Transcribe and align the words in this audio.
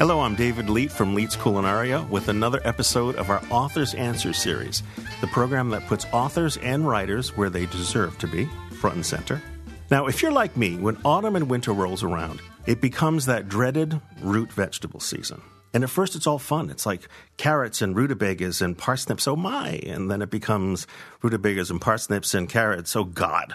Hello, 0.00 0.22
I'm 0.22 0.34
David 0.34 0.70
Leite 0.70 0.90
from 0.90 1.14
Leite's 1.14 1.36
Culinaria 1.36 2.08
with 2.08 2.28
another 2.28 2.62
episode 2.64 3.16
of 3.16 3.28
our 3.28 3.42
Author's 3.50 3.92
Answers 3.92 4.38
series, 4.38 4.82
the 5.20 5.26
program 5.26 5.68
that 5.68 5.86
puts 5.88 6.06
authors 6.10 6.56
and 6.56 6.88
writers 6.88 7.36
where 7.36 7.50
they 7.50 7.66
deserve 7.66 8.16
to 8.20 8.26
be, 8.26 8.48
front 8.80 8.96
and 8.96 9.04
center. 9.04 9.42
Now, 9.90 10.06
if 10.06 10.22
you're 10.22 10.32
like 10.32 10.56
me, 10.56 10.76
when 10.76 10.96
autumn 11.04 11.36
and 11.36 11.50
winter 11.50 11.74
rolls 11.74 12.02
around, 12.02 12.40
it 12.64 12.80
becomes 12.80 13.26
that 13.26 13.50
dreaded 13.50 14.00
root 14.22 14.50
vegetable 14.50 15.00
season. 15.00 15.42
And 15.74 15.84
at 15.84 15.90
first, 15.90 16.16
it's 16.16 16.26
all 16.26 16.38
fun. 16.38 16.70
It's 16.70 16.86
like 16.86 17.06
carrots 17.36 17.82
and 17.82 17.94
rutabagas 17.94 18.62
and 18.62 18.78
parsnips, 18.78 19.28
oh 19.28 19.36
my. 19.36 19.80
And 19.84 20.10
then 20.10 20.22
it 20.22 20.30
becomes 20.30 20.86
rutabagas 21.20 21.70
and 21.70 21.78
parsnips 21.78 22.32
and 22.32 22.48
carrots, 22.48 22.96
oh 22.96 23.04
God. 23.04 23.54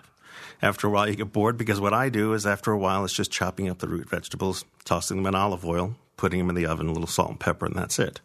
After 0.62 0.86
a 0.86 0.91
while, 0.91 1.09
you 1.09 1.16
get 1.16 1.34
bored 1.34 1.57
because 1.57 1.82
what 1.82 1.96
I 1.96 2.09
do 2.09 2.34
is, 2.34 2.46
after 2.46 2.71
a 2.71 2.77
while, 2.77 3.04
it's 3.04 3.14
just 3.16 3.32
chopping 3.32 3.68
up 3.68 3.79
the 3.79 3.87
root 3.87 4.07
vegetables, 4.07 4.64
tossing 4.83 5.18
them 5.18 5.25
in 5.25 5.33
olive 5.33 5.65
oil, 5.65 5.96
putting 6.18 6.39
them 6.39 6.50
in 6.50 6.55
the 6.55 6.65
oven, 6.65 6.87
a 6.87 6.92
little 6.92 7.07
salt 7.07 7.29
and 7.29 7.39
pepper, 7.39 7.65
and 7.65 7.75
that's 7.75 8.00
it. 8.00 8.21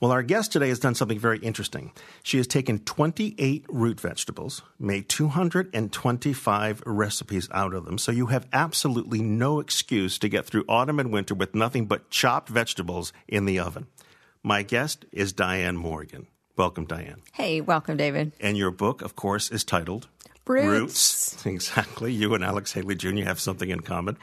Well, 0.00 0.12
our 0.12 0.22
guest 0.22 0.52
today 0.52 0.68
has 0.68 0.78
done 0.78 0.94
something 0.94 1.18
very 1.18 1.38
interesting. 1.38 1.90
She 2.22 2.36
has 2.36 2.46
taken 2.46 2.78
28 2.78 3.66
root 3.68 4.00
vegetables, 4.00 4.62
made 4.78 5.08
225 5.08 6.82
recipes 6.86 7.48
out 7.50 7.74
of 7.74 7.84
them, 7.84 7.98
so 7.98 8.12
you 8.12 8.26
have 8.26 8.46
absolutely 8.52 9.20
no 9.20 9.58
excuse 9.58 10.18
to 10.20 10.28
get 10.28 10.46
through 10.46 10.64
autumn 10.68 11.00
and 11.00 11.10
winter 11.12 11.34
with 11.34 11.54
nothing 11.54 11.86
but 11.86 12.10
chopped 12.10 12.48
vegetables 12.48 13.12
in 13.26 13.44
the 13.44 13.58
oven. 13.58 13.88
My 14.44 14.62
guest 14.62 15.04
is 15.10 15.32
Diane 15.32 15.76
Morgan. 15.76 16.28
Welcome, 16.56 16.86
Diane. 16.86 17.22
Hey, 17.32 17.60
welcome, 17.60 17.96
David. 17.96 18.32
And 18.40 18.56
your 18.56 18.70
book, 18.70 19.02
of 19.02 19.16
course, 19.16 19.50
is 19.50 19.64
titled 19.64 20.06
Roots. 20.46 20.66
Roots. 20.66 21.46
Exactly. 21.46 22.12
You 22.12 22.34
and 22.34 22.42
Alex 22.42 22.72
Haley 22.72 22.94
Jr. 22.94 23.24
have 23.24 23.40
something 23.40 23.68
in 23.68 23.80
common. 23.80 24.16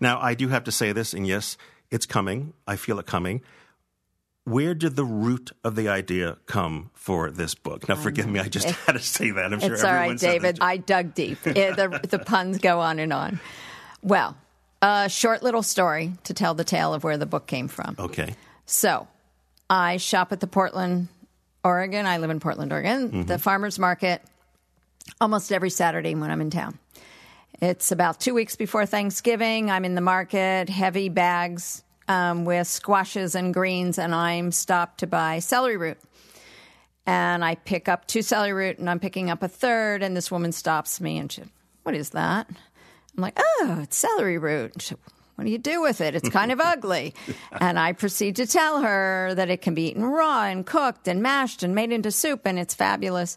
Now, 0.00 0.20
I 0.20 0.34
do 0.34 0.48
have 0.48 0.64
to 0.64 0.72
say 0.72 0.92
this, 0.92 1.12
and 1.12 1.26
yes, 1.26 1.56
it's 1.90 2.06
coming. 2.06 2.52
I 2.66 2.76
feel 2.76 2.98
it 2.98 3.06
coming. 3.06 3.42
Where 4.44 4.74
did 4.74 4.96
the 4.96 5.04
root 5.04 5.52
of 5.62 5.74
the 5.76 5.88
idea 5.88 6.38
come 6.46 6.90
for 6.94 7.30
this 7.30 7.54
book? 7.54 7.86
Now, 7.88 7.96
forgive 7.96 8.26
me, 8.26 8.40
I 8.40 8.48
just 8.48 8.70
had 8.86 8.92
to 8.92 8.98
say 8.98 9.30
that. 9.30 9.52
I'm 9.52 9.60
sure 9.60 9.74
It's 9.74 9.84
all 9.84 9.92
right, 9.92 10.18
David. 10.18 10.58
I 10.60 10.78
dug 10.78 11.14
deep. 11.14 11.42
The, 11.42 12.00
the 12.08 12.18
puns 12.18 12.58
go 12.58 12.80
on 12.80 12.98
and 12.98 13.12
on. 13.12 13.40
Well, 14.02 14.36
a 14.80 15.08
short 15.10 15.42
little 15.42 15.62
story 15.62 16.12
to 16.24 16.34
tell 16.34 16.54
the 16.54 16.64
tale 16.64 16.94
of 16.94 17.04
where 17.04 17.18
the 17.18 17.26
book 17.26 17.46
came 17.46 17.68
from. 17.68 17.96
Okay. 17.98 18.34
So, 18.64 19.06
I 19.68 19.98
shop 19.98 20.32
at 20.32 20.40
the 20.40 20.46
Portland, 20.46 21.08
Oregon. 21.62 22.06
I 22.06 22.16
live 22.16 22.30
in 22.30 22.40
Portland, 22.40 22.72
Oregon. 22.72 23.08
Mm-hmm. 23.08 23.22
The 23.24 23.38
farmers 23.38 23.78
market 23.78 24.22
almost 25.20 25.52
every 25.52 25.70
Saturday 25.70 26.14
when 26.14 26.30
I'm 26.30 26.40
in 26.40 26.50
town. 26.50 26.78
It's 27.60 27.90
about 27.90 28.20
two 28.20 28.34
weeks 28.34 28.56
before 28.56 28.86
Thanksgiving. 28.86 29.70
I'm 29.70 29.84
in 29.84 29.94
the 29.94 30.00
market, 30.00 30.68
heavy 30.68 31.08
bags 31.08 31.82
um, 32.06 32.44
with 32.44 32.66
squashes 32.66 33.34
and 33.34 33.52
greens, 33.52 33.98
and 33.98 34.14
I'm 34.14 34.52
stopped 34.52 35.00
to 35.00 35.06
buy 35.06 35.40
celery 35.40 35.76
root. 35.76 35.98
And 37.06 37.44
I 37.44 37.54
pick 37.54 37.88
up 37.88 38.06
two 38.06 38.22
celery 38.22 38.52
root, 38.52 38.78
and 38.78 38.88
I'm 38.88 39.00
picking 39.00 39.30
up 39.30 39.42
a 39.42 39.48
third, 39.48 40.02
and 40.02 40.16
this 40.16 40.30
woman 40.30 40.52
stops 40.52 41.00
me 41.00 41.18
and 41.18 41.30
she, 41.32 41.42
what 41.82 41.94
is 41.94 42.10
that? 42.10 42.48
I'm 42.50 43.22
like, 43.22 43.38
oh, 43.38 43.80
it's 43.82 43.96
celery 43.96 44.38
root. 44.38 44.74
And 44.74 44.82
she, 44.82 44.94
what 45.34 45.44
do 45.44 45.50
you 45.50 45.58
do 45.58 45.80
with 45.80 46.00
it? 46.00 46.14
It's 46.14 46.28
kind 46.28 46.52
of 46.52 46.60
ugly. 46.64 47.14
And 47.60 47.78
I 47.78 47.92
proceed 47.92 48.36
to 48.36 48.46
tell 48.46 48.82
her 48.82 49.32
that 49.34 49.50
it 49.50 49.62
can 49.62 49.74
be 49.74 49.88
eaten 49.88 50.04
raw 50.04 50.44
and 50.44 50.64
cooked 50.64 51.08
and 51.08 51.22
mashed 51.22 51.62
and 51.62 51.74
made 51.74 51.92
into 51.92 52.12
soup, 52.12 52.42
and 52.44 52.58
it's 52.58 52.74
fabulous. 52.74 53.36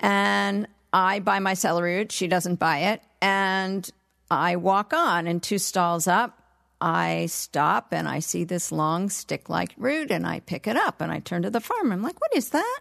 And 0.00 0.66
I 0.92 1.20
buy 1.20 1.38
my 1.38 1.54
celery 1.54 1.96
root. 1.96 2.12
She 2.12 2.26
doesn't 2.26 2.56
buy 2.56 2.78
it. 2.78 3.02
And 3.24 3.88
I 4.30 4.56
walk 4.56 4.92
on, 4.92 5.26
and 5.26 5.42
two 5.42 5.56
stalls 5.56 6.06
up, 6.06 6.42
I 6.78 7.24
stop 7.30 7.88
and 7.90 8.06
I 8.06 8.18
see 8.18 8.44
this 8.44 8.70
long 8.70 9.08
stick 9.08 9.48
like 9.48 9.72
root, 9.78 10.10
and 10.10 10.26
I 10.26 10.40
pick 10.40 10.66
it 10.66 10.76
up 10.76 11.00
and 11.00 11.10
I 11.10 11.20
turn 11.20 11.40
to 11.40 11.50
the 11.50 11.62
farmer. 11.62 11.94
I'm 11.94 12.02
like, 12.02 12.20
what 12.20 12.36
is 12.36 12.50
that? 12.50 12.80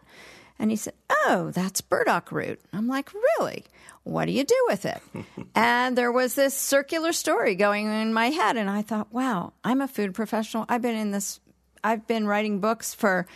And 0.60 0.70
he 0.70 0.76
said, 0.76 0.96
Oh, 1.10 1.52
that's 1.54 1.80
burdock 1.80 2.30
root. 2.34 2.60
I'm 2.74 2.90
like, 2.90 3.14
Really? 3.14 3.64
What 4.04 4.26
do 4.26 4.34
you 4.34 4.44
do 4.44 4.66
with 4.68 4.86
it? 4.86 5.02
and 5.56 5.98
there 5.98 6.12
was 6.12 6.36
this 6.36 6.54
circular 6.54 7.14
story 7.14 7.56
going 7.56 7.88
in 7.88 8.14
my 8.14 8.28
head. 8.28 8.58
And 8.58 8.70
I 8.70 8.82
thought, 8.82 9.14
Wow, 9.14 9.54
I'm 9.64 9.80
a 9.80 9.88
food 9.88 10.14
professional. 10.14 10.66
I've 10.68 10.82
been 10.82 10.98
in 10.98 11.12
this, 11.12 11.40
I've 11.86 12.06
been 12.06 12.28
writing 12.28 12.60
books 12.60 12.94
for 12.94 13.28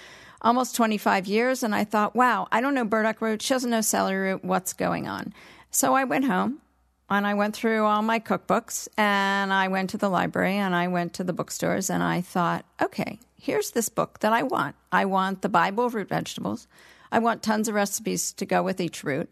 almost 0.42 0.76
25 0.76 1.26
years. 1.26 1.64
And 1.64 1.74
I 1.74 1.86
thought, 1.86 2.18
Wow, 2.18 2.50
I 2.52 2.60
don't 2.60 2.74
know 2.76 2.84
burdock 2.84 3.22
root. 3.22 3.42
She 3.42 3.54
doesn't 3.54 3.70
know 3.72 3.80
celery 3.80 4.34
root. 4.34 4.44
What's 4.44 4.74
going 4.74 5.08
on? 5.08 5.34
So 5.72 5.94
I 5.94 6.04
went 6.04 6.26
home 6.26 6.60
and 7.10 7.26
I 7.26 7.34
went 7.34 7.56
through 7.56 7.86
all 7.86 8.02
my 8.02 8.20
cookbooks 8.20 8.88
and 8.98 9.54
I 9.54 9.68
went 9.68 9.90
to 9.92 9.98
the 9.98 10.10
library 10.10 10.58
and 10.58 10.76
I 10.76 10.88
went 10.88 11.14
to 11.16 11.24
the 11.24 11.34
bookstores 11.34 11.90
and 11.90 12.04
I 12.04 12.22
thought, 12.22 12.66
okay, 12.82 13.20
here's 13.40 13.72
this 13.72 13.90
book 13.90 14.20
that 14.20 14.34
I 14.34 14.44
want. 14.44 14.76
I 14.92 15.06
want 15.06 15.42
the 15.42 15.50
Bible 15.50 15.86
of 15.86 15.96
root 15.96 16.10
vegetables. 16.10 16.68
I 17.12 17.20
want 17.20 17.44
tons 17.44 17.68
of 17.68 17.76
recipes 17.76 18.34
to 18.34 18.46
go 18.46 18.62
with 18.62 18.82
each 18.82 19.04
root. 19.04 19.32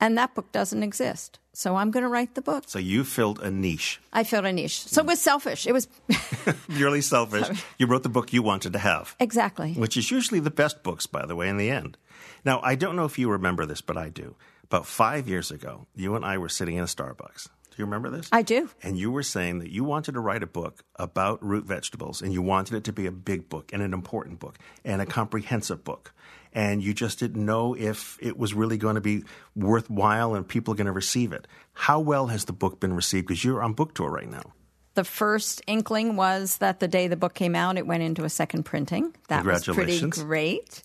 And 0.00 0.18
that 0.18 0.34
book 0.34 0.50
doesn't 0.50 0.82
exist. 0.82 1.38
So 1.52 1.76
I'm 1.76 1.92
going 1.92 2.02
to 2.02 2.08
write 2.08 2.34
the 2.34 2.42
book. 2.42 2.64
So 2.66 2.80
you 2.80 3.04
filled 3.04 3.38
a 3.40 3.52
niche. 3.52 4.00
I 4.12 4.24
filled 4.24 4.46
a 4.46 4.52
niche. 4.52 4.80
So 4.80 5.02
it 5.02 5.06
was 5.06 5.20
selfish. 5.20 5.64
It 5.64 5.72
was 5.72 5.86
Purely 6.74 7.02
selfish. 7.02 7.62
You 7.78 7.86
wrote 7.86 8.02
the 8.02 8.08
book 8.08 8.32
you 8.32 8.42
wanted 8.42 8.72
to 8.72 8.80
have. 8.80 9.14
exactly. 9.20 9.74
which 9.74 9.96
is 9.96 10.10
usually 10.10 10.40
the 10.40 10.50
best 10.50 10.82
books, 10.82 11.06
by 11.06 11.24
the 11.24 11.36
way, 11.36 11.48
in 11.48 11.56
the 11.56 11.70
end. 11.70 11.98
Now, 12.44 12.60
I 12.64 12.74
don't 12.74 12.96
know 12.96 13.04
if 13.04 13.16
you 13.16 13.30
remember 13.30 13.64
this, 13.64 13.80
but 13.80 13.96
I 13.96 14.08
do. 14.08 14.34
About 14.72 14.86
five 14.86 15.28
years 15.28 15.50
ago, 15.50 15.86
you 15.94 16.16
and 16.16 16.24
I 16.24 16.38
were 16.38 16.48
sitting 16.48 16.76
in 16.76 16.82
a 16.82 16.86
Starbucks. 16.86 17.44
Do 17.44 17.76
you 17.76 17.84
remember 17.84 18.08
this? 18.08 18.30
I 18.32 18.40
do. 18.40 18.70
And 18.82 18.98
you 18.98 19.10
were 19.10 19.22
saying 19.22 19.58
that 19.58 19.70
you 19.70 19.84
wanted 19.84 20.12
to 20.12 20.20
write 20.20 20.42
a 20.42 20.46
book 20.46 20.82
about 20.96 21.44
root 21.44 21.66
vegetables, 21.66 22.22
and 22.22 22.32
you 22.32 22.40
wanted 22.40 22.76
it 22.76 22.84
to 22.84 22.92
be 22.94 23.04
a 23.04 23.12
big 23.12 23.50
book 23.50 23.70
and 23.74 23.82
an 23.82 23.92
important 23.92 24.40
book 24.40 24.58
and 24.82 25.02
a 25.02 25.04
comprehensive 25.04 25.84
book. 25.84 26.14
And 26.54 26.82
you 26.82 26.94
just 26.94 27.18
didn't 27.18 27.44
know 27.44 27.74
if 27.74 28.16
it 28.22 28.38
was 28.38 28.54
really 28.54 28.78
going 28.78 28.94
to 28.94 29.02
be 29.02 29.24
worthwhile 29.54 30.34
and 30.34 30.48
people 30.48 30.72
are 30.72 30.76
going 30.78 30.86
to 30.86 30.92
receive 30.92 31.34
it. 31.34 31.46
How 31.74 32.00
well 32.00 32.28
has 32.28 32.46
the 32.46 32.54
book 32.54 32.80
been 32.80 32.94
received? 32.94 33.26
Because 33.26 33.44
you're 33.44 33.62
on 33.62 33.74
book 33.74 33.92
tour 33.92 34.08
right 34.08 34.30
now. 34.30 34.54
The 34.94 35.04
first 35.04 35.60
inkling 35.66 36.16
was 36.16 36.56
that 36.58 36.80
the 36.80 36.88
day 36.88 37.08
the 37.08 37.16
book 37.16 37.34
came 37.34 37.54
out, 37.54 37.76
it 37.76 37.86
went 37.86 38.04
into 38.04 38.24
a 38.24 38.30
second 38.30 38.62
printing. 38.62 39.14
That 39.28 39.44
was 39.44 39.66
pretty 39.66 40.00
great. 40.08 40.82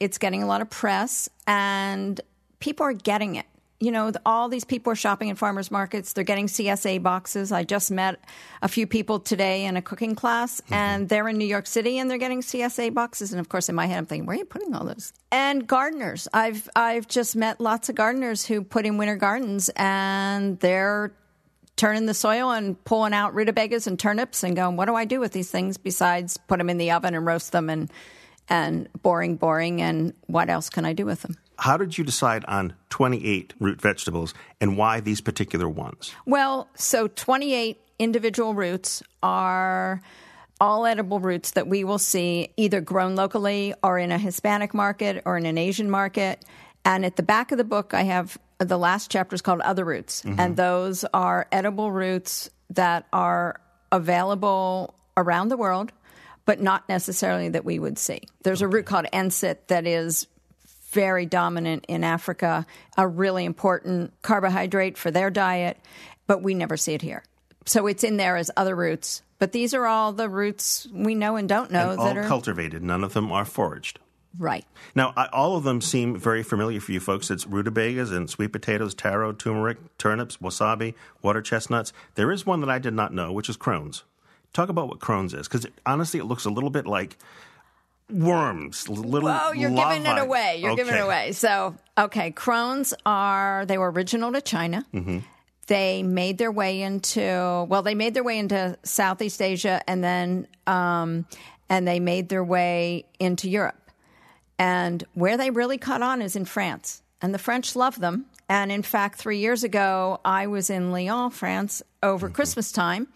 It's 0.00 0.18
getting 0.18 0.42
a 0.42 0.46
lot 0.46 0.62
of 0.62 0.70
press, 0.70 1.28
and 1.46 2.18
people 2.60 2.86
are 2.86 2.92
getting 2.92 3.34
it. 3.36 3.46
You 3.82 3.92
know, 3.92 4.12
all 4.26 4.50
these 4.50 4.66
people 4.66 4.92
are 4.92 4.96
shopping 4.96 5.28
in 5.28 5.36
farmers 5.36 5.70
markets. 5.70 6.12
They're 6.12 6.22
getting 6.22 6.48
CSA 6.48 7.02
boxes. 7.02 7.50
I 7.50 7.64
just 7.64 7.90
met 7.90 8.20
a 8.60 8.68
few 8.68 8.86
people 8.86 9.20
today 9.20 9.64
in 9.64 9.78
a 9.78 9.82
cooking 9.82 10.14
class, 10.14 10.60
mm-hmm. 10.60 10.74
and 10.74 11.08
they're 11.08 11.26
in 11.28 11.38
New 11.38 11.46
York 11.46 11.66
City, 11.66 11.98
and 11.98 12.10
they're 12.10 12.18
getting 12.18 12.42
CSA 12.42 12.92
boxes. 12.92 13.32
And 13.32 13.40
of 13.40 13.48
course, 13.48 13.70
in 13.70 13.74
my 13.74 13.86
head, 13.86 13.96
I'm 13.96 14.04
thinking, 14.04 14.26
where 14.26 14.36
are 14.36 14.38
you 14.38 14.44
putting 14.44 14.74
all 14.74 14.84
those? 14.84 15.14
And 15.32 15.66
gardeners. 15.66 16.28
I've 16.34 16.68
I've 16.76 17.08
just 17.08 17.34
met 17.36 17.58
lots 17.58 17.88
of 17.88 17.94
gardeners 17.94 18.44
who 18.44 18.62
put 18.62 18.84
in 18.84 18.98
winter 18.98 19.16
gardens, 19.16 19.70
and 19.76 20.60
they're 20.60 21.14
turning 21.76 22.04
the 22.04 22.12
soil 22.12 22.50
and 22.50 22.82
pulling 22.84 23.14
out 23.14 23.34
rutabagas 23.34 23.86
and 23.86 23.98
turnips 23.98 24.44
and 24.44 24.54
going, 24.54 24.76
what 24.76 24.84
do 24.84 24.94
I 24.94 25.06
do 25.06 25.18
with 25.18 25.32
these 25.32 25.50
things 25.50 25.78
besides 25.78 26.36
put 26.36 26.58
them 26.58 26.68
in 26.68 26.76
the 26.76 26.90
oven 26.90 27.14
and 27.14 27.24
roast 27.24 27.52
them 27.52 27.70
and 27.70 27.90
and 28.50 28.88
boring, 29.02 29.36
boring, 29.36 29.80
and 29.80 30.12
what 30.26 30.50
else 30.50 30.68
can 30.68 30.84
I 30.84 30.92
do 30.92 31.06
with 31.06 31.22
them? 31.22 31.36
How 31.60 31.76
did 31.76 31.98
you 31.98 32.04
decide 32.04 32.44
on 32.46 32.74
28 32.88 33.52
root 33.60 33.80
vegetables 33.80 34.32
and 34.62 34.78
why 34.78 35.00
these 35.00 35.20
particular 35.20 35.68
ones? 35.68 36.14
Well, 36.24 36.68
so 36.74 37.06
28 37.06 37.78
individual 37.98 38.54
roots 38.54 39.02
are 39.22 40.00
all 40.58 40.86
edible 40.86 41.20
roots 41.20 41.52
that 41.52 41.66
we 41.66 41.84
will 41.84 41.98
see 41.98 42.48
either 42.56 42.80
grown 42.80 43.14
locally 43.14 43.74
or 43.82 43.98
in 43.98 44.10
a 44.10 44.18
Hispanic 44.18 44.72
market 44.72 45.22
or 45.26 45.36
in 45.36 45.44
an 45.44 45.58
Asian 45.58 45.90
market. 45.90 46.42
And 46.84 47.04
at 47.04 47.16
the 47.16 47.22
back 47.22 47.52
of 47.52 47.58
the 47.58 47.64
book, 47.64 47.92
I 47.92 48.02
have 48.04 48.38
the 48.58 48.78
last 48.78 49.10
chapter 49.10 49.34
is 49.34 49.42
called 49.42 49.60
Other 49.60 49.84
Roots. 49.84 50.22
Mm-hmm. 50.22 50.40
And 50.40 50.56
those 50.56 51.04
are 51.12 51.46
edible 51.52 51.92
roots 51.92 52.48
that 52.70 53.06
are 53.12 53.60
available 53.92 54.94
around 55.14 55.48
the 55.48 55.58
world, 55.58 55.92
but 56.46 56.60
not 56.60 56.88
necessarily 56.88 57.50
that 57.50 57.66
we 57.66 57.78
would 57.78 57.98
see. 57.98 58.22
There's 58.44 58.62
a 58.62 58.68
root 58.68 58.86
called 58.86 59.06
enset 59.12 59.68
that 59.68 59.86
is 59.86 60.26
very 60.90 61.26
dominant 61.26 61.84
in 61.88 62.04
Africa, 62.04 62.66
a 62.96 63.06
really 63.06 63.44
important 63.44 64.12
carbohydrate 64.22 64.98
for 64.98 65.10
their 65.10 65.30
diet, 65.30 65.78
but 66.26 66.42
we 66.42 66.54
never 66.54 66.76
see 66.76 66.94
it 66.94 67.02
here. 67.02 67.24
So 67.66 67.86
it's 67.86 68.04
in 68.04 68.16
there 68.16 68.36
as 68.36 68.50
other 68.56 68.74
roots. 68.74 69.22
But 69.38 69.52
these 69.52 69.72
are 69.72 69.86
all 69.86 70.12
the 70.12 70.28
roots 70.28 70.86
we 70.92 71.14
know 71.14 71.36
and 71.36 71.48
don't 71.48 71.70
know 71.70 71.90
And 71.90 72.00
all 72.00 72.06
that 72.06 72.16
are 72.18 72.28
cultivated. 72.28 72.82
None 72.82 73.02
of 73.02 73.14
them 73.14 73.32
are 73.32 73.44
foraged. 73.44 73.98
right. 74.38 74.64
Now, 74.94 75.12
I, 75.16 75.26
all 75.32 75.56
of 75.56 75.64
them 75.64 75.80
seem 75.80 76.16
very 76.16 76.42
familiar 76.42 76.80
for 76.80 76.92
you 76.92 77.00
folks. 77.00 77.30
It's 77.30 77.46
rutabagas 77.46 78.12
and 78.12 78.28
sweet 78.28 78.52
potatoes, 78.52 78.94
taro, 78.94 79.32
turmeric, 79.32 79.78
turnips, 79.98 80.36
wasabi, 80.38 80.94
water 81.22 81.40
chestnuts. 81.40 81.92
There 82.16 82.30
is 82.30 82.44
one 82.44 82.60
that 82.60 82.70
I 82.70 82.78
did 82.78 82.94
not 82.94 83.14
know, 83.14 83.32
which 83.32 83.48
is 83.48 83.56
crosnes. 83.56 84.02
Talk 84.52 84.68
about 84.68 84.88
what 84.88 84.98
crosnes 84.98 85.34
is, 85.38 85.48
because 85.48 85.66
honestly, 85.86 86.20
it 86.20 86.24
looks 86.24 86.44
a 86.44 86.50
little 86.50 86.70
bit 86.70 86.86
like 86.86 87.16
worms. 88.12 88.88
Little 88.88 89.28
Oh, 89.28 89.52
you're 89.52 89.70
giving 89.70 90.06
it 90.06 90.18
away. 90.18 90.60
You're 90.62 90.76
giving 90.76 90.94
it 90.94 91.00
away. 91.00 91.32
So, 91.32 91.74
okay, 91.96 92.30
crosnes 92.32 92.92
are 93.06 93.66
they 93.66 93.78
were 93.78 93.90
original 93.90 94.32
to 94.32 94.40
China. 94.40 94.84
Mm-hmm. 94.92 95.18
they 95.66 96.02
made 96.02 96.38
their 96.38 96.50
way 96.50 96.82
into 96.82 97.66
well, 97.68 97.82
they 97.82 97.94
made 97.94 98.14
their 98.14 98.24
way 98.24 98.38
into 98.38 98.76
Southeast 98.82 99.40
Asia, 99.40 99.80
and 99.86 100.02
then 100.02 100.46
um, 100.66 101.26
and 101.68 101.86
they 101.86 102.00
made 102.00 102.28
their 102.28 102.44
way 102.44 103.06
into 103.18 103.48
Europe. 103.48 103.76
And 104.58 105.02
where 105.14 105.36
they 105.36 105.50
really 105.50 105.78
caught 105.78 106.02
on 106.02 106.20
is 106.20 106.36
in 106.36 106.44
France, 106.44 107.02
and 107.22 107.32
the 107.32 107.38
French 107.38 107.76
love 107.76 107.98
them. 107.98 108.26
And 108.48 108.72
in 108.72 108.82
fact, 108.82 109.16
three 109.18 109.38
years 109.38 109.62
ago, 109.62 110.20
I 110.24 110.48
was 110.48 110.70
in 110.70 110.90
Lyon, 110.90 111.30
France, 111.30 111.82
over 112.02 112.28
Christmas 112.28 112.72
time, 112.72 113.06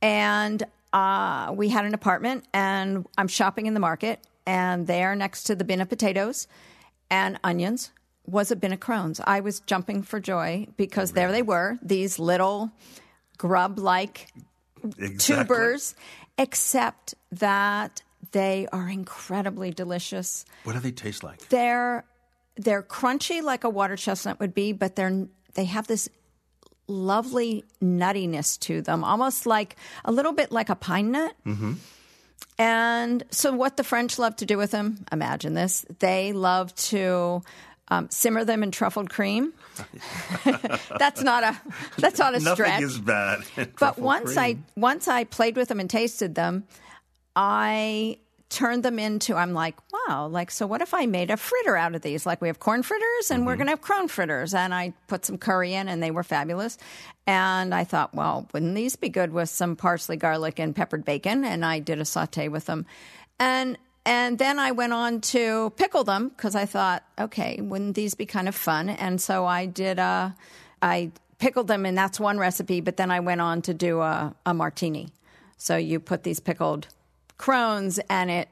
and 0.00 0.62
uh, 0.92 1.52
we 1.54 1.68
had 1.68 1.84
an 1.84 1.94
apartment, 1.94 2.44
and 2.52 3.06
I'm 3.16 3.28
shopping 3.28 3.66
in 3.66 3.74
the 3.74 3.80
market, 3.80 4.20
and 4.46 4.86
there 4.86 5.14
next 5.14 5.44
to 5.44 5.54
the 5.54 5.64
bin 5.64 5.80
of 5.80 5.88
potatoes 5.88 6.46
and 7.10 7.38
onions 7.44 7.90
was 8.26 8.50
a 8.50 8.56
bin 8.56 8.72
of 8.72 8.80
crosnes. 8.80 9.20
I 9.24 9.40
was 9.40 9.60
jumping 9.60 10.02
for 10.02 10.20
joy 10.20 10.66
because 10.76 11.12
there 11.12 11.32
they 11.32 11.42
were, 11.42 11.78
these 11.82 12.18
little 12.18 12.70
grub 13.38 13.78
like 13.78 14.28
Exactly. 14.98 15.18
tubers, 15.44 15.94
except 16.38 17.14
that 17.32 18.02
they 18.32 18.66
are 18.72 18.88
incredibly 18.88 19.70
delicious. 19.70 20.44
What 20.64 20.72
do 20.74 20.80
they 20.80 20.92
taste 20.92 21.22
like? 21.22 21.48
They're 21.48 22.04
they're 22.56 22.82
crunchy 22.82 23.42
like 23.42 23.64
a 23.64 23.70
water 23.70 23.96
chestnut 23.96 24.38
would 24.40 24.54
be, 24.54 24.72
but 24.72 24.96
they're 24.96 25.26
they 25.54 25.64
have 25.66 25.86
this 25.86 26.08
lovely 26.92 27.64
nuttiness 27.82 28.58
to 28.60 28.82
them, 28.82 29.02
almost 29.02 29.46
like 29.46 29.76
a 30.04 30.12
little 30.12 30.32
bit 30.32 30.52
like 30.52 30.68
a 30.68 30.76
pine 30.76 31.10
nut. 31.12 31.34
And 32.58 33.24
so, 33.30 33.52
what 33.52 33.76
the 33.76 33.84
French 33.84 34.18
love 34.18 34.36
to 34.36 34.46
do 34.46 34.58
with 34.58 34.70
them, 34.70 35.04
imagine 35.10 35.54
this: 35.54 35.84
they 35.98 36.32
love 36.32 36.74
to 36.76 37.42
um, 37.88 38.08
simmer 38.10 38.44
them 38.44 38.62
in 38.62 38.70
truffled 38.70 39.10
cream. 39.10 39.52
that's 40.98 41.22
not 41.22 41.42
a 41.42 41.60
that's 41.98 42.18
not 42.18 42.34
a 42.34 42.40
Nothing 42.40 42.54
stretch. 42.64 42.82
is 42.82 42.98
bad. 42.98 43.40
But 43.78 43.98
once 43.98 44.34
cream. 44.34 44.64
I 44.76 44.80
once 44.80 45.08
I 45.08 45.24
played 45.24 45.56
with 45.56 45.68
them 45.68 45.80
and 45.80 45.88
tasted 45.88 46.34
them, 46.34 46.64
I 47.34 48.18
turned 48.52 48.84
them 48.84 48.98
into 49.00 49.34
I'm 49.34 49.52
like, 49.54 49.74
wow, 49.92 50.28
like 50.28 50.50
so 50.52 50.66
what 50.66 50.80
if 50.80 50.94
I 50.94 51.06
made 51.06 51.30
a 51.30 51.36
fritter 51.36 51.76
out 51.76 51.94
of 51.96 52.02
these? 52.02 52.24
Like 52.24 52.40
we 52.40 52.48
have 52.48 52.60
corn 52.60 52.82
fritters 52.84 53.30
and 53.30 53.40
Mm-hmm. 53.40 53.46
we're 53.46 53.56
gonna 53.56 53.70
have 53.72 53.80
crosne 53.80 54.08
fritters. 54.08 54.54
And 54.54 54.72
I 54.72 54.92
put 55.08 55.24
some 55.24 55.38
curry 55.38 55.74
in 55.74 55.88
and 55.88 56.00
they 56.02 56.10
were 56.12 56.22
fabulous. 56.22 56.78
And 57.26 57.74
I 57.74 57.84
thought, 57.84 58.14
well, 58.14 58.48
wouldn't 58.52 58.74
these 58.74 58.94
be 58.94 59.08
good 59.08 59.32
with 59.32 59.48
some 59.48 59.74
parsley, 59.74 60.16
garlic, 60.16 60.60
and 60.60 60.76
peppered 60.76 61.04
bacon? 61.04 61.44
And 61.44 61.64
I 61.64 61.80
did 61.80 61.98
a 62.00 62.04
saute 62.04 62.48
with 62.48 62.66
them. 62.66 62.86
And 63.40 63.78
and 64.04 64.38
then 64.38 64.58
I 64.58 64.72
went 64.72 64.92
on 64.92 65.20
to 65.32 65.70
pickle 65.76 66.04
them 66.04 66.28
because 66.28 66.54
I 66.54 66.66
thought, 66.66 67.04
okay, 67.18 67.60
wouldn't 67.60 67.94
these 67.94 68.14
be 68.14 68.26
kind 68.26 68.48
of 68.48 68.54
fun? 68.54 68.88
And 68.88 69.20
so 69.20 69.46
I 69.46 69.66
did 69.66 69.98
a, 70.00 70.34
I 70.80 71.12
pickled 71.38 71.68
them, 71.68 71.86
and 71.86 71.96
that's 71.96 72.18
one 72.18 72.38
recipe. 72.38 72.80
But 72.80 72.96
then 72.96 73.12
I 73.12 73.20
went 73.20 73.40
on 73.40 73.62
to 73.62 73.74
do 73.74 74.00
a, 74.00 74.34
a 74.44 74.54
martini. 74.54 75.10
So 75.56 75.76
you 75.76 76.00
put 76.00 76.24
these 76.24 76.40
pickled 76.40 76.88
crosnes, 77.42 77.98
and 78.08 78.30
it 78.30 78.48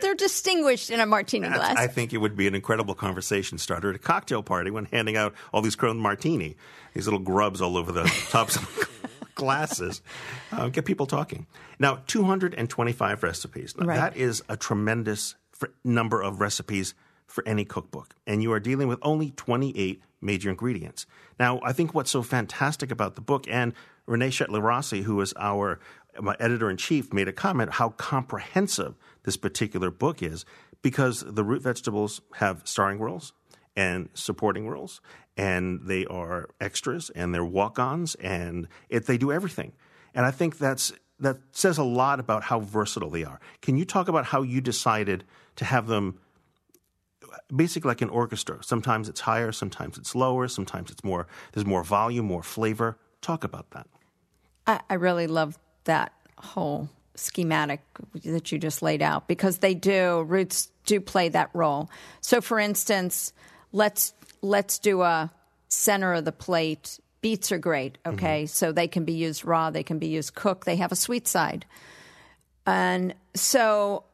they're 0.00 0.14
distinguished 0.14 0.90
in 0.90 1.00
a 1.00 1.06
martini 1.06 1.48
That's- 1.48 1.72
glass. 1.74 1.78
I 1.78 1.86
think 1.86 2.12
it 2.12 2.18
would 2.18 2.36
be 2.36 2.46
an 2.46 2.54
incredible 2.54 2.94
conversation 2.94 3.56
starter 3.56 3.88
at 3.90 3.96
a 3.96 3.98
cocktail 3.98 4.42
party 4.42 4.70
when 4.70 4.84
handing 4.86 5.16
out 5.16 5.32
all 5.54 5.62
these 5.62 5.74
Crosne 5.76 5.96
Martini, 5.98 6.56
these 6.92 7.06
little 7.06 7.18
grubs 7.20 7.62
all 7.62 7.78
over 7.78 7.92
the 7.92 8.04
tops 8.28 8.56
of 8.56 8.90
glasses. 9.34 10.02
Uh, 10.52 10.68
get 10.68 10.84
people 10.84 11.06
talking. 11.06 11.46
Now, 11.78 12.00
225 12.08 13.22
recipes. 13.22 13.74
Now, 13.78 13.86
Right. 13.86 13.96
That 13.96 14.16
is 14.18 14.42
a 14.50 14.56
tremendous 14.58 15.34
fr- 15.52 15.66
number 15.82 16.20
of 16.22 16.40
recipes 16.42 16.92
for 17.26 17.42
any 17.48 17.64
cookbook. 17.64 18.14
And 18.26 18.42
you 18.42 18.52
are 18.52 18.60
dealing 18.60 18.88
with 18.88 18.98
only 19.02 19.30
28 19.30 20.02
major 20.20 20.50
ingredients. 20.50 21.06
Now, 21.40 21.60
I 21.64 21.72
think 21.72 21.94
what's 21.94 22.10
so 22.10 22.22
fantastic 22.22 22.90
about 22.90 23.14
the 23.14 23.20
book, 23.22 23.46
and 23.48 23.72
Renee 24.06 24.28
Shetler 24.28 24.62
Rossi, 24.62 25.02
who 25.02 25.20
is 25.22 25.32
our 25.38 25.80
my 26.20 26.36
editor 26.40 26.70
in 26.70 26.76
chief, 26.76 27.12
made 27.12 27.28
a 27.28 27.32
comment 27.32 27.74
how 27.74 27.90
comprehensive 27.90 28.94
this 29.24 29.36
particular 29.36 29.90
book 29.90 30.22
is 30.22 30.44
because 30.82 31.24
the 31.26 31.44
root 31.44 31.62
vegetables 31.62 32.20
have 32.34 32.62
starring 32.64 32.98
roles 32.98 33.32
and 33.74 34.08
supporting 34.14 34.68
roles, 34.68 35.00
and 35.36 35.80
they 35.84 36.06
are 36.06 36.48
extras 36.60 37.10
and 37.10 37.34
they're 37.34 37.44
walk-ons, 37.44 38.14
and 38.16 38.68
it, 38.88 39.06
they 39.06 39.18
do 39.18 39.30
everything. 39.30 39.72
And 40.14 40.24
I 40.24 40.30
think 40.30 40.58
that's 40.58 40.92
that 41.18 41.38
says 41.52 41.78
a 41.78 41.84
lot 41.84 42.20
about 42.20 42.44
how 42.44 42.60
versatile 42.60 43.10
they 43.10 43.24
are. 43.24 43.40
Can 43.62 43.76
you 43.76 43.84
talk 43.84 44.08
about 44.08 44.26
how 44.26 44.42
you 44.42 44.60
decided 44.60 45.24
to 45.56 45.64
have 45.64 45.86
them? 45.86 46.18
Basically, 47.54 47.88
like 47.88 48.02
an 48.02 48.08
orchestra. 48.08 48.62
Sometimes 48.62 49.08
it's 49.08 49.20
higher, 49.20 49.52
sometimes 49.52 49.98
it's 49.98 50.14
lower, 50.14 50.48
sometimes 50.48 50.90
it's 50.90 51.04
more. 51.04 51.26
There's 51.52 51.66
more 51.66 51.84
volume, 51.84 52.26
more 52.26 52.42
flavor. 52.42 52.98
Talk 53.20 53.44
about 53.44 53.70
that. 53.70 53.86
I, 54.66 54.80
I 54.88 54.94
really 54.94 55.26
love 55.26 55.58
that 55.86 56.12
whole 56.38 56.88
schematic 57.16 57.80
that 58.24 58.52
you 58.52 58.58
just 58.58 58.82
laid 58.82 59.02
out 59.02 59.26
because 59.26 59.58
they 59.58 59.74
do 59.74 60.22
roots 60.22 60.70
do 60.84 61.00
play 61.00 61.28
that 61.30 61.50
role. 61.52 61.90
So, 62.20 62.40
for 62.40 62.58
instance, 62.58 63.32
let's 63.72 64.14
let's 64.42 64.78
do 64.78 65.02
a 65.02 65.32
center 65.68 66.14
of 66.14 66.24
the 66.24 66.32
plate. 66.32 67.00
Beets 67.22 67.50
are 67.50 67.58
great, 67.58 67.98
mm-hmm. 68.04 68.14
okay? 68.14 68.46
So 68.46 68.70
they 68.70 68.86
can 68.88 69.04
be 69.04 69.14
used 69.14 69.44
raw, 69.44 69.70
they 69.70 69.82
can 69.82 69.98
be 69.98 70.08
used 70.08 70.34
cooked. 70.34 70.64
They 70.64 70.76
have 70.76 70.92
a 70.92 70.96
sweet 70.96 71.26
side, 71.26 71.66
and 72.66 73.14
so 73.34 74.04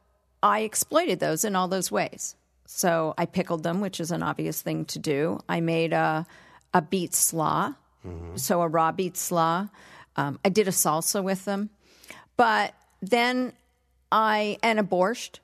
I 0.41 0.61
exploited 0.61 1.19
those 1.19 1.45
in 1.45 1.55
all 1.55 1.67
those 1.67 1.91
ways. 1.91 2.35
So 2.65 3.13
I 3.17 3.25
pickled 3.25 3.63
them, 3.63 3.81
which 3.81 3.99
is 3.99 4.11
an 4.11 4.23
obvious 4.23 4.61
thing 4.61 4.85
to 4.85 4.99
do. 4.99 5.39
I 5.47 5.59
made 5.59 5.93
a 5.93 6.25
a 6.73 6.81
beet 6.81 7.13
slaw, 7.13 7.73
mm-hmm. 8.05 8.35
so 8.37 8.61
a 8.61 8.67
raw 8.67 8.91
beet 8.91 9.17
slaw. 9.17 9.67
Um, 10.15 10.39
I 10.45 10.49
did 10.49 10.67
a 10.67 10.71
salsa 10.71 11.23
with 11.23 11.45
them, 11.45 11.69
but 12.37 12.73
then 13.01 13.53
I 14.11 14.57
and 14.61 14.79
a 14.79 14.83
borscht, 14.83 15.39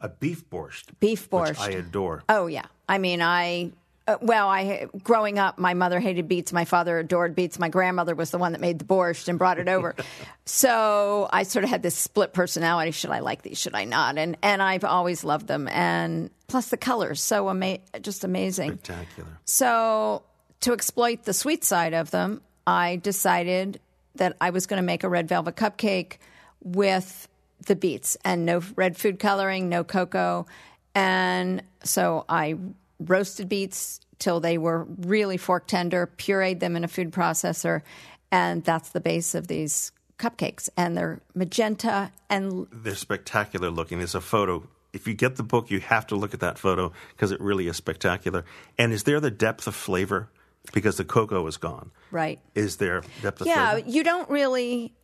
A 0.00 0.08
beef 0.08 0.48
borscht. 0.48 0.86
beef 1.00 1.30
which 1.30 1.42
borscht. 1.56 1.60
I 1.60 1.70
adore. 1.72 2.22
Oh 2.28 2.46
yeah, 2.46 2.66
I 2.88 2.98
mean 2.98 3.20
I. 3.22 3.72
Uh, 4.06 4.16
well, 4.22 4.48
I 4.48 4.86
growing 5.04 5.38
up, 5.38 5.58
my 5.58 5.74
mother 5.74 6.00
hated 6.00 6.28
beets. 6.28 6.50
My 6.50 6.64
father 6.64 6.98
adored 6.98 7.34
beets. 7.34 7.58
My 7.58 7.68
grandmother 7.68 8.14
was 8.14 8.30
the 8.30 8.38
one 8.38 8.52
that 8.52 8.60
made 8.62 8.78
the 8.78 8.86
borscht 8.86 9.28
and 9.28 9.38
brought 9.38 9.58
it 9.58 9.68
over. 9.68 9.94
so 10.46 11.28
I 11.30 11.42
sort 11.42 11.64
of 11.64 11.68
had 11.68 11.82
this 11.82 11.94
split 11.94 12.32
personality: 12.32 12.90
should 12.92 13.10
I 13.10 13.18
like 13.18 13.42
these? 13.42 13.58
Should 13.58 13.74
I 13.74 13.84
not? 13.84 14.16
And 14.16 14.38
and 14.42 14.62
I've 14.62 14.84
always 14.84 15.24
loved 15.24 15.46
them. 15.46 15.68
And 15.68 16.30
plus 16.46 16.68
the 16.68 16.78
colors, 16.78 17.20
so 17.22 17.50
ama- 17.50 17.80
just 18.00 18.24
amazing. 18.24 18.78
Spectacular. 18.78 19.28
So, 19.44 20.22
to 20.60 20.72
exploit 20.72 21.24
the 21.24 21.34
sweet 21.34 21.62
side 21.62 21.92
of 21.92 22.10
them, 22.10 22.40
I 22.66 22.96
decided 22.96 23.78
that 24.18 24.36
I 24.40 24.50
was 24.50 24.66
going 24.66 24.78
to 24.78 24.86
make 24.86 25.02
a 25.02 25.08
red 25.08 25.28
velvet 25.28 25.56
cupcake 25.56 26.18
with 26.62 27.28
the 27.66 27.74
beets 27.74 28.16
and 28.24 28.44
no 28.44 28.62
red 28.76 28.96
food 28.96 29.18
coloring, 29.18 29.68
no 29.68 29.84
cocoa. 29.84 30.46
And 30.94 31.62
so 31.82 32.24
I 32.28 32.56
roasted 33.00 33.48
beets 33.48 34.00
till 34.18 34.40
they 34.40 34.58
were 34.58 34.84
really 34.98 35.36
fork 35.36 35.66
tender, 35.66 36.10
pureed 36.16 36.60
them 36.60 36.76
in 36.76 36.84
a 36.84 36.88
food 36.88 37.12
processor, 37.12 37.82
and 38.30 38.64
that's 38.64 38.90
the 38.90 39.00
base 39.00 39.34
of 39.34 39.46
these 39.46 39.92
cupcakes. 40.18 40.68
And 40.76 40.96
they're 40.96 41.20
magenta 41.34 42.10
and 42.28 42.66
They're 42.72 42.94
spectacular 42.94 43.70
looking. 43.70 43.98
There's 43.98 44.14
a 44.14 44.20
photo. 44.20 44.64
If 44.92 45.06
you 45.06 45.14
get 45.14 45.36
the 45.36 45.42
book, 45.42 45.70
you 45.70 45.80
have 45.80 46.06
to 46.08 46.16
look 46.16 46.34
at 46.34 46.40
that 46.40 46.58
photo 46.58 46.92
because 47.10 47.30
it 47.30 47.40
really 47.40 47.68
is 47.68 47.76
spectacular. 47.76 48.44
And 48.76 48.92
is 48.92 49.04
there 49.04 49.20
the 49.20 49.30
depth 49.30 49.66
of 49.66 49.74
flavor? 49.74 50.28
Because 50.72 50.96
the 50.98 51.04
cocoa 51.04 51.46
is 51.46 51.56
gone. 51.56 51.90
right. 52.10 52.40
Is 52.54 52.76
there 52.76 53.02
depth 53.22 53.40
of 53.40 53.46
Yeah, 53.46 53.72
flavor? 53.72 53.88
you 53.88 54.04
don't 54.04 54.28
really 54.30 54.94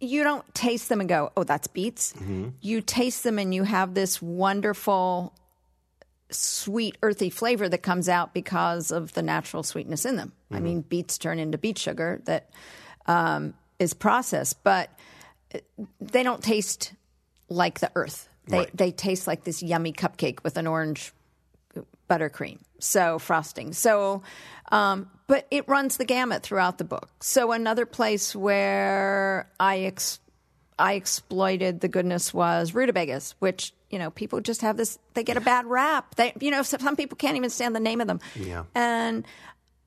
you 0.00 0.24
don't 0.24 0.52
taste 0.54 0.88
them 0.88 0.98
and 1.00 1.08
go, 1.08 1.30
"Oh, 1.36 1.44
that's 1.44 1.68
beets." 1.68 2.12
You 2.60 2.80
taste 2.80 3.22
them 3.22 3.38
and 3.38 3.54
you 3.54 3.62
have 3.62 3.94
this 3.94 4.20
wonderful 4.22 5.32
sweet 6.30 6.96
earthy 7.02 7.30
flavor 7.30 7.68
that 7.68 7.82
comes 7.82 8.08
out 8.08 8.32
because 8.34 8.90
of 8.90 9.12
the 9.12 9.22
natural 9.22 9.62
sweetness 9.62 10.04
in 10.04 10.16
them. 10.16 10.32
I 10.50 10.60
mean, 10.60 10.80
beets 10.82 11.18
turn 11.18 11.38
into 11.38 11.56
beet 11.58 11.78
sugar 11.78 12.20
that 12.24 12.50
um, 13.06 13.54
is 13.78 13.94
processed, 13.94 14.62
but 14.64 14.90
uh, 15.54 15.58
they 16.00 16.22
don't 16.22 16.42
taste 16.42 16.94
like 17.48 17.80
the 17.80 17.90
earth. 17.94 18.28
They 18.48 18.58
Right. 18.58 18.76
they 18.76 18.90
taste 18.90 19.26
like 19.26 19.44
this 19.44 19.62
yummy 19.62 19.92
cupcake 19.92 20.42
with 20.42 20.56
an 20.56 20.66
orange 20.66 21.12
buttercream, 22.12 22.58
so 22.78 23.18
frosting. 23.18 23.72
So, 23.72 24.22
um, 24.70 25.08
but 25.26 25.46
it 25.50 25.66
runs 25.68 25.96
the 25.96 26.04
gamut 26.04 26.42
throughout 26.42 26.78
the 26.78 26.84
book. 26.84 27.10
So 27.20 27.52
another 27.52 27.86
place 27.86 28.36
where 28.36 29.50
I 29.58 29.80
ex- 29.80 30.20
I 30.78 30.94
exploited 30.94 31.80
the 31.80 31.88
goodness 31.88 32.34
was 32.34 32.74
rutabagas, 32.74 33.34
which 33.38 33.72
you 33.90 33.98
know 33.98 34.10
people 34.10 34.40
just 34.40 34.60
have 34.60 34.76
this. 34.76 34.98
They 35.14 35.24
get 35.24 35.36
a 35.36 35.40
bad 35.40 35.66
rap. 35.66 36.14
They 36.16 36.34
you 36.40 36.50
know 36.50 36.62
some, 36.62 36.96
people 36.96 37.16
can't 37.16 37.36
even 37.36 37.50
stand 37.50 37.74
the 37.74 37.80
name 37.80 38.00
of 38.00 38.06
them. 38.06 38.20
Yeah. 38.34 38.64
And 38.74 39.24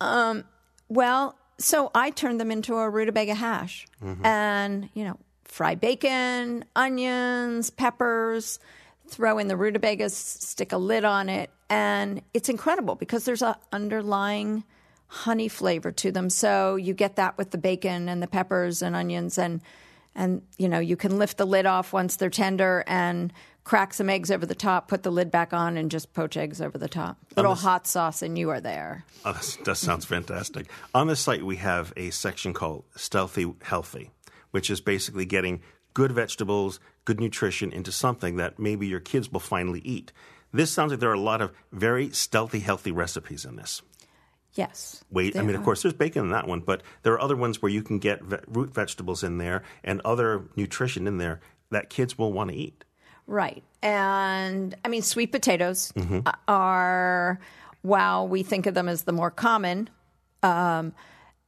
um, 0.01 0.45
well, 0.89 1.37
so 1.59 1.91
I 1.93 2.09
turned 2.09 2.39
them 2.39 2.51
into 2.51 2.75
a 2.75 2.89
rutabaga 2.89 3.35
hash, 3.35 3.87
and 4.23 4.89
you 4.93 5.03
know 5.03 5.17
fry 5.43 5.75
bacon, 5.75 6.65
onions, 6.75 7.69
peppers, 7.69 8.59
throw 9.07 9.37
in 9.37 9.47
the 9.47 9.57
rutabagas, 9.57 10.15
stick 10.15 10.71
a 10.71 10.77
lid 10.77 11.05
on 11.05 11.29
it, 11.29 11.49
and 11.69 12.21
it's 12.33 12.49
incredible 12.49 12.95
because 12.95 13.25
there's 13.25 13.41
a 13.41 13.57
underlying 13.71 14.63
honey 15.07 15.47
flavor 15.47 15.91
to 15.91 16.11
them. 16.11 16.29
So 16.29 16.75
you 16.75 16.93
get 16.93 17.15
that 17.15 17.37
with 17.37 17.51
the 17.51 17.57
bacon 17.57 18.09
and 18.09 18.21
the 18.21 18.27
peppers 18.27 18.81
and 18.81 18.95
onions 18.95 19.37
and 19.37 19.61
and 20.15 20.41
you 20.57 20.69
know 20.69 20.79
you 20.79 20.95
can 20.95 21.17
lift 21.17 21.37
the 21.37 21.45
lid 21.45 21.65
off 21.65 21.91
once 21.93 22.15
they're 22.15 22.29
tender 22.29 22.83
and 22.87 23.33
crack 23.65 23.93
some 23.93 24.09
eggs 24.09 24.29
over 24.29 24.45
the 24.45 24.55
top, 24.55 24.87
put 24.87 25.01
the 25.03 25.11
lid 25.11 25.31
back 25.31 25.51
on, 25.51 25.75
and 25.75 25.89
just 25.89 26.13
poach 26.13 26.37
eggs 26.37 26.61
over 26.61 26.77
the 26.77 26.87
top. 26.87 27.17
Little 27.35 27.55
this- 27.55 27.63
hot 27.63 27.87
sauce, 27.87 28.21
and 28.21 28.37
you 28.37 28.51
are 28.51 28.61
there. 28.61 29.03
Oh, 29.25 29.33
that 29.65 29.75
sounds 29.75 30.05
fantastic. 30.05 30.67
On 30.93 31.07
the 31.07 31.15
site, 31.15 31.43
we 31.43 31.57
have 31.57 31.91
a 31.97 32.11
section 32.11 32.53
called 32.53 32.85
Stealthy 32.95 33.51
Healthy, 33.63 34.11
which 34.51 34.69
is 34.69 34.81
basically 34.81 35.25
getting 35.25 35.61
good 35.95 36.11
vegetables, 36.11 36.79
good 37.05 37.19
nutrition 37.19 37.71
into 37.71 37.91
something 37.91 38.35
that 38.35 38.59
maybe 38.59 38.85
your 38.85 38.99
kids 38.99 39.31
will 39.31 39.39
finally 39.39 39.79
eat. 39.83 40.11
This 40.53 40.69
sounds 40.69 40.91
like 40.91 40.99
there 40.99 41.09
are 41.09 41.13
a 41.13 41.19
lot 41.19 41.41
of 41.41 41.51
very 41.71 42.11
stealthy, 42.11 42.59
healthy 42.59 42.91
recipes 42.91 43.43
in 43.45 43.55
this. 43.55 43.81
Yes. 44.53 45.03
Wait, 45.11 45.35
I 45.35 45.41
mean, 45.41 45.55
of 45.55 45.63
course, 45.63 45.81
there's 45.81 45.93
bacon 45.93 46.23
in 46.25 46.29
that 46.31 46.47
one, 46.47 46.61
but 46.61 46.81
there 47.03 47.11
are 47.13 47.19
other 47.19 47.35
ones 47.35 47.61
where 47.61 47.71
you 47.71 47.81
can 47.83 47.99
get 47.99 48.21
ve- 48.23 48.37
root 48.47 48.73
vegetables 48.73 49.21
in 49.23 49.37
there 49.37 49.63
and 49.83 49.99
other 50.05 50.43
nutrition 50.55 51.07
in 51.07 51.17
there 51.17 51.41
that 51.71 51.89
kids 51.89 52.17
will 52.17 52.31
want 52.31 52.51
to 52.51 52.55
eat. 52.55 52.85
Right. 53.27 53.63
And 53.81 54.75
I 54.85 54.87
mean, 54.87 55.01
sweet 55.01 55.31
potatoes 55.31 55.91
Mm-hmm. 55.97 56.19
are, 56.47 57.39
while 57.81 58.27
we 58.27 58.43
think 58.43 58.65
of 58.65 58.73
them 58.75 58.87
as 58.87 59.03
the 59.03 59.11
more 59.11 59.31
common, 59.31 59.89
um, 60.41 60.93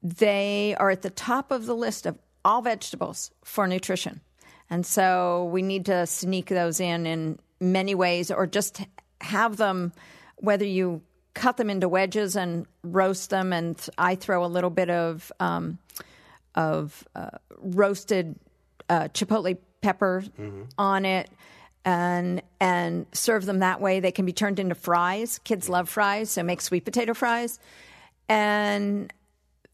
they 0.03 0.75
are 0.77 0.89
at 0.89 1.01
the 1.01 1.09
top 1.09 1.51
of 1.51 1.65
the 1.65 1.75
list 1.75 2.05
of 2.05 2.17
all 2.43 2.61
vegetables 2.61 3.31
for 3.43 3.67
nutrition. 3.67 4.19
And 4.69 4.85
so 4.85 5.49
we 5.51 5.61
need 5.61 5.85
to 5.85 6.05
sneak 6.05 6.47
those 6.47 6.79
in 6.79 7.05
in 7.05 7.39
many 7.59 7.95
ways 7.95 8.31
or 8.31 8.47
just 8.47 8.81
have 9.21 9.57
them, 9.57 9.93
whether 10.37 10.65
you 10.65 11.01
cut 11.33 11.57
them 11.57 11.69
into 11.69 11.87
wedges 11.87 12.35
and 12.35 12.65
roast 12.83 13.29
them, 13.29 13.53
and 13.53 13.79
I 13.97 14.15
throw 14.15 14.43
a 14.43 14.47
little 14.47 14.69
bit 14.69 14.89
of. 14.89 15.31
Um, 15.39 15.79
of 16.57 17.07
uh, 17.15 17.29
roasted 17.59 18.35
uh, 18.89 19.07
chipotle 19.13 19.57
pepper 19.81 20.23
on 20.77 21.05
it 21.05 21.29
and 21.85 22.41
and 22.59 23.05
serve 23.13 23.45
them 23.45 23.59
that 23.59 23.79
way. 23.79 23.99
They 23.99 24.11
can 24.11 24.25
be 24.25 24.33
turned 24.33 24.59
into 24.59 24.75
fries. 24.75 25.39
Kids 25.39 25.69
love 25.69 25.87
fries, 25.87 26.31
so 26.31 26.43
make 26.43 26.59
sweet 26.61 26.83
potato 26.83 27.13
fries 27.13 27.59
and 28.27 29.13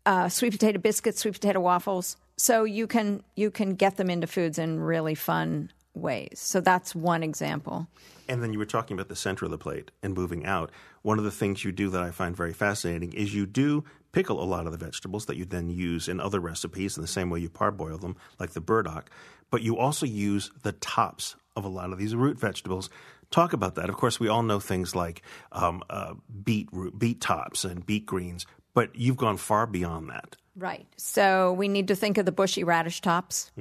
uh, 0.05 0.29
sweet 0.29 0.51
potato 0.51 0.77
biscuits, 0.77 1.21
sweet 1.21 1.33
potato 1.33 1.61
waffles. 1.61 2.17
So 2.37 2.63
you 2.63 2.87
can 2.87 3.23
you 3.35 3.51
can 3.51 3.75
get 3.75 3.97
them 3.97 4.09
into 4.09 4.27
foods 4.27 4.57
in 4.57 4.79
really 4.79 5.15
fun 5.15 5.71
ways. 5.93 6.39
So 6.39 6.61
that's 6.61 6.95
one 6.95 7.23
example. 7.23 7.87
And 8.27 8.41
then 8.41 8.53
you 8.53 8.59
were 8.59 8.65
talking 8.65 8.95
about 8.95 9.09
the 9.09 9.15
center 9.15 9.45
of 9.45 9.51
the 9.51 9.57
plate 9.57 9.91
and 10.01 10.13
moving 10.13 10.45
out. 10.45 10.71
One 11.01 11.19
of 11.19 11.25
the 11.25 11.31
things 11.31 11.63
you 11.63 11.71
do 11.71 11.89
that 11.89 12.01
I 12.01 12.11
find 12.11 12.35
very 12.35 12.53
fascinating 12.53 13.13
is 13.13 13.35
you 13.35 13.45
do 13.45 13.83
pickle 14.11 14.41
a 14.41 14.45
lot 14.45 14.65
of 14.65 14.71
the 14.71 14.77
vegetables 14.77 15.25
that 15.25 15.37
you 15.37 15.45
then 15.45 15.69
use 15.69 16.07
in 16.07 16.19
other 16.19 16.39
recipes 16.39 16.95
in 16.95 17.01
the 17.01 17.07
same 17.07 17.29
way 17.29 17.39
you 17.39 17.49
parboil 17.49 17.97
them, 17.97 18.15
like 18.39 18.51
the 18.51 18.61
burdock. 18.61 19.09
But 19.49 19.61
you 19.61 19.77
also 19.77 20.05
use 20.05 20.51
the 20.63 20.71
tops 20.71 21.35
of 21.55 21.65
a 21.65 21.69
lot 21.69 21.91
of 21.91 21.99
these 21.99 22.15
root 22.15 22.39
vegetables. 22.39 22.89
Talk 23.29 23.53
about 23.53 23.75
that. 23.75 23.89
Of 23.89 23.95
course, 23.95 24.19
we 24.19 24.27
all 24.27 24.43
know 24.43 24.59
things 24.59 24.95
like 24.95 25.21
um, 25.51 25.83
uh, 25.89 26.13
beet 26.43 26.69
root, 26.71 26.97
beet 26.97 27.19
tops 27.21 27.65
and 27.65 27.85
beet 27.85 28.05
greens, 28.05 28.45
but 28.73 28.95
you've 28.95 29.17
gone 29.17 29.37
far 29.37 29.65
beyond 29.67 30.09
that. 30.09 30.35
Right. 30.55 30.85
So 30.97 31.53
we 31.53 31.67
need 31.67 31.87
to 31.87 31.95
think 31.95 32.17
of 32.17 32.25
the 32.25 32.31
bushy 32.31 32.63
radish 32.63 33.01
tops. 33.01 33.51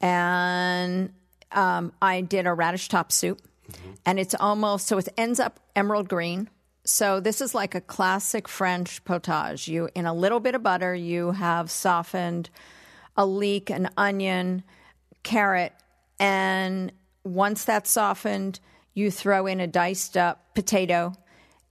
And 0.00 1.12
um, 1.52 1.92
I 2.00 2.20
did 2.20 2.46
a 2.46 2.54
radish 2.54 2.88
top 2.88 3.10
soup, 3.10 3.40
and 4.04 4.18
it's 4.18 4.34
almost 4.34 4.86
so 4.86 4.98
it 4.98 5.08
ends 5.16 5.40
up 5.40 5.60
emerald 5.74 6.08
green. 6.08 6.48
So 6.84 7.18
this 7.18 7.40
is 7.40 7.54
like 7.54 7.74
a 7.74 7.80
classic 7.80 8.48
French 8.48 9.04
potage. 9.04 9.66
You 9.66 9.88
in 9.94 10.06
a 10.06 10.14
little 10.14 10.38
bit 10.38 10.54
of 10.54 10.62
butter, 10.62 10.94
you 10.94 11.32
have 11.32 11.70
softened 11.70 12.48
a 13.16 13.26
leek, 13.26 13.70
an 13.70 13.88
onion, 13.96 14.62
carrot, 15.22 15.72
and 16.20 16.92
once 17.24 17.64
that's 17.64 17.90
softened, 17.90 18.60
you 18.94 19.10
throw 19.10 19.46
in 19.46 19.60
a 19.60 19.66
diced 19.66 20.16
up 20.16 20.54
potato 20.54 21.12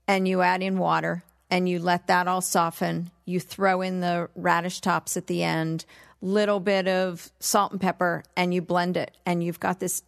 and 0.06 0.28
you 0.28 0.42
add 0.42 0.62
in 0.62 0.78
water 0.78 1.24
and 1.50 1.68
you 1.68 1.78
let 1.78 2.06
that 2.08 2.28
all 2.28 2.40
soften. 2.40 3.10
You 3.24 3.40
throw 3.40 3.82
in 3.82 4.00
the 4.00 4.28
radish 4.34 4.80
tops 4.80 5.16
at 5.16 5.26
the 5.26 5.42
end, 5.42 5.84
little 6.20 6.60
bit 6.60 6.88
of 6.88 7.30
salt 7.40 7.72
and 7.72 7.80
pepper, 7.80 8.24
and 8.36 8.52
you 8.52 8.62
blend 8.62 8.96
it. 8.96 9.16
And 9.24 9.42
you've 9.42 9.60
got 9.60 9.80
this 9.80 10.02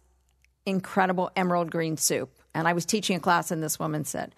incredible 0.65 1.31
emerald 1.35 1.71
green 1.71 1.97
soup. 1.97 2.31
And 2.53 2.67
I 2.67 2.73
was 2.73 2.85
teaching 2.85 3.15
a 3.15 3.19
class, 3.19 3.51
and 3.51 3.63
this 3.63 3.79
woman 3.79 4.05
said, 4.05 4.35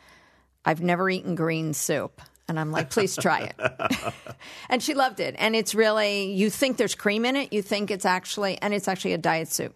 I've 0.66 0.82
never 0.82 1.10
eaten 1.10 1.36
green 1.36 1.74
soup. 1.74 2.22
And 2.48 2.60
I'm 2.60 2.72
like, 2.72 2.90
please 2.90 3.16
try 3.16 3.52
it. 3.58 4.14
and 4.70 4.84
she 4.84 4.94
loved 4.94 5.20
it. 5.20 5.36
And 5.38 5.56
it's 5.56 5.74
really, 5.74 6.34
you 6.34 6.50
think 6.50 6.78
there's 6.78 6.96
cream 6.96 7.26
in 7.26 7.36
it, 7.36 7.54
you 7.54 7.62
think 7.62 7.90
it's 7.90 8.06
actually, 8.06 8.62
and 8.62 8.74
it's 8.74 8.88
actually 8.88 9.14
a 9.14 9.18
diet 9.18 9.48
soup. 9.48 9.74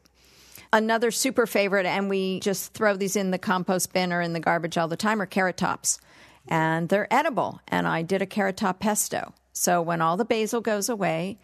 Another 0.73 1.09
super 1.09 1.47
favorite, 1.47 1.85
and 1.85 2.09
we 2.09 2.41
just 2.41 2.73
throw 2.73 2.97
these 2.97 3.15
in 3.15 3.31
the 3.31 3.37
compost 3.37 3.93
bin 3.93 4.11
or 4.11 4.19
in 4.19 4.33
the 4.33 4.41
garbage 4.41 4.77
all 4.77 4.89
the 4.89 4.97
time, 4.97 5.21
are 5.21 5.25
carrot 5.25 5.57
tops. 5.57 5.99
And 6.47 6.89
they're 6.89 7.11
edible. 7.11 7.61
And 7.67 7.87
I 7.87 8.01
did 8.01 8.21
a 8.21 8.25
carrot 8.25 8.57
top 8.57 8.79
pesto. 8.79 9.33
So 9.53 9.81
when 9.81 10.01
all 10.01 10.17
the 10.17 10.25
basil 10.25 10.61
goes 10.61 10.89
away, 10.89 11.37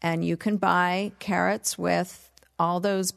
and 0.00 0.24
you 0.24 0.36
can 0.36 0.56
buy 0.56 1.12
carrots 1.18 1.76
with 1.76 2.30
all 2.58 2.80
those 2.80 3.12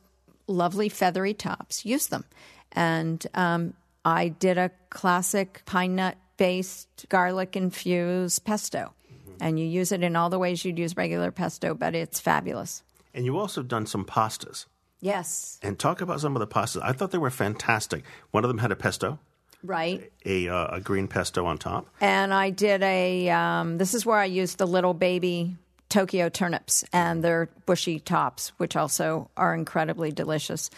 lovely 0.47 0.89
feathery 0.89 1.33
tops, 1.33 1.85
use 1.85 2.07
them. 2.07 2.25
And 2.71 3.25
um, 3.33 3.73
I 4.03 4.29
did 4.29 4.57
a 4.57 4.71
classic 4.89 5.61
pine 5.65 5.95
nut 5.95 6.17
based 6.37 7.05
garlic 7.09 7.55
infused 7.55 8.43
pesto. 8.45 8.93
And 9.39 9.59
you 9.59 9.65
use 9.65 9.91
it 9.91 10.03
in 10.03 10.15
all 10.15 10.29
the 10.29 10.37
ways 10.37 10.63
you'd 10.63 10.77
use 10.77 10.95
regular 10.95 11.31
pesto, 11.31 11.73
but 11.73 11.95
it's 11.95 12.19
fabulous. 12.19 12.83
And 13.13 13.25
you 13.25 13.37
also 13.37 13.63
done 13.63 13.87
some 13.87 14.05
pastas. 14.05 14.65
Yes. 15.01 15.59
And 15.63 15.79
talk 15.79 16.01
about 16.01 16.21
some 16.21 16.35
of 16.35 16.39
the 16.39 16.47
pastas. 16.47 16.81
I 16.83 16.93
thought 16.93 17.11
they 17.11 17.17
were 17.17 17.31
fantastic. 17.31 18.03
One 18.29 18.43
of 18.43 18.49
them 18.49 18.59
had 18.59 18.71
a 18.71 18.75
pesto, 18.75 19.19
Right. 19.63 20.11
a, 20.25 20.47
uh, 20.47 20.77
a 20.77 20.81
green 20.81 21.07
pesto 21.07 21.45
on 21.45 21.57
top. 21.57 21.87
And 21.99 22.33
I 22.33 22.49
did 22.49 22.81
a, 22.81 23.29
um, 23.29 23.77
this 23.77 23.93
is 23.93 24.05
where 24.05 24.17
I 24.17 24.25
used 24.25 24.57
the 24.57 24.65
little 24.65 24.93
baby 24.93 25.55
Tokyo 25.89 26.29
turnips 26.29 26.85
and 26.93 27.23
their 27.23 27.49
bushy 27.65 27.99
tops, 27.99 28.53
which 28.57 28.75
also 28.75 29.29
are 29.35 29.53
incredibly 29.53 30.11
delicious. 30.11 30.69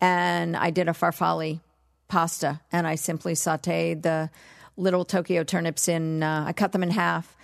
And 0.00 0.56
I 0.56 0.70
did 0.70 0.88
a 0.88 0.92
farfalle 0.92 1.60
pasta 2.06 2.60
and 2.70 2.86
I 2.86 2.94
simply 2.94 3.32
sauteed 3.32 4.02
the 4.02 4.30
little 4.76 5.04
Tokyo 5.04 5.42
turnips 5.42 5.88
in, 5.88 6.22
uh, 6.22 6.44
I 6.46 6.52
cut 6.52 6.72
them 6.72 6.82
in 6.82 6.90
half, 6.90 7.36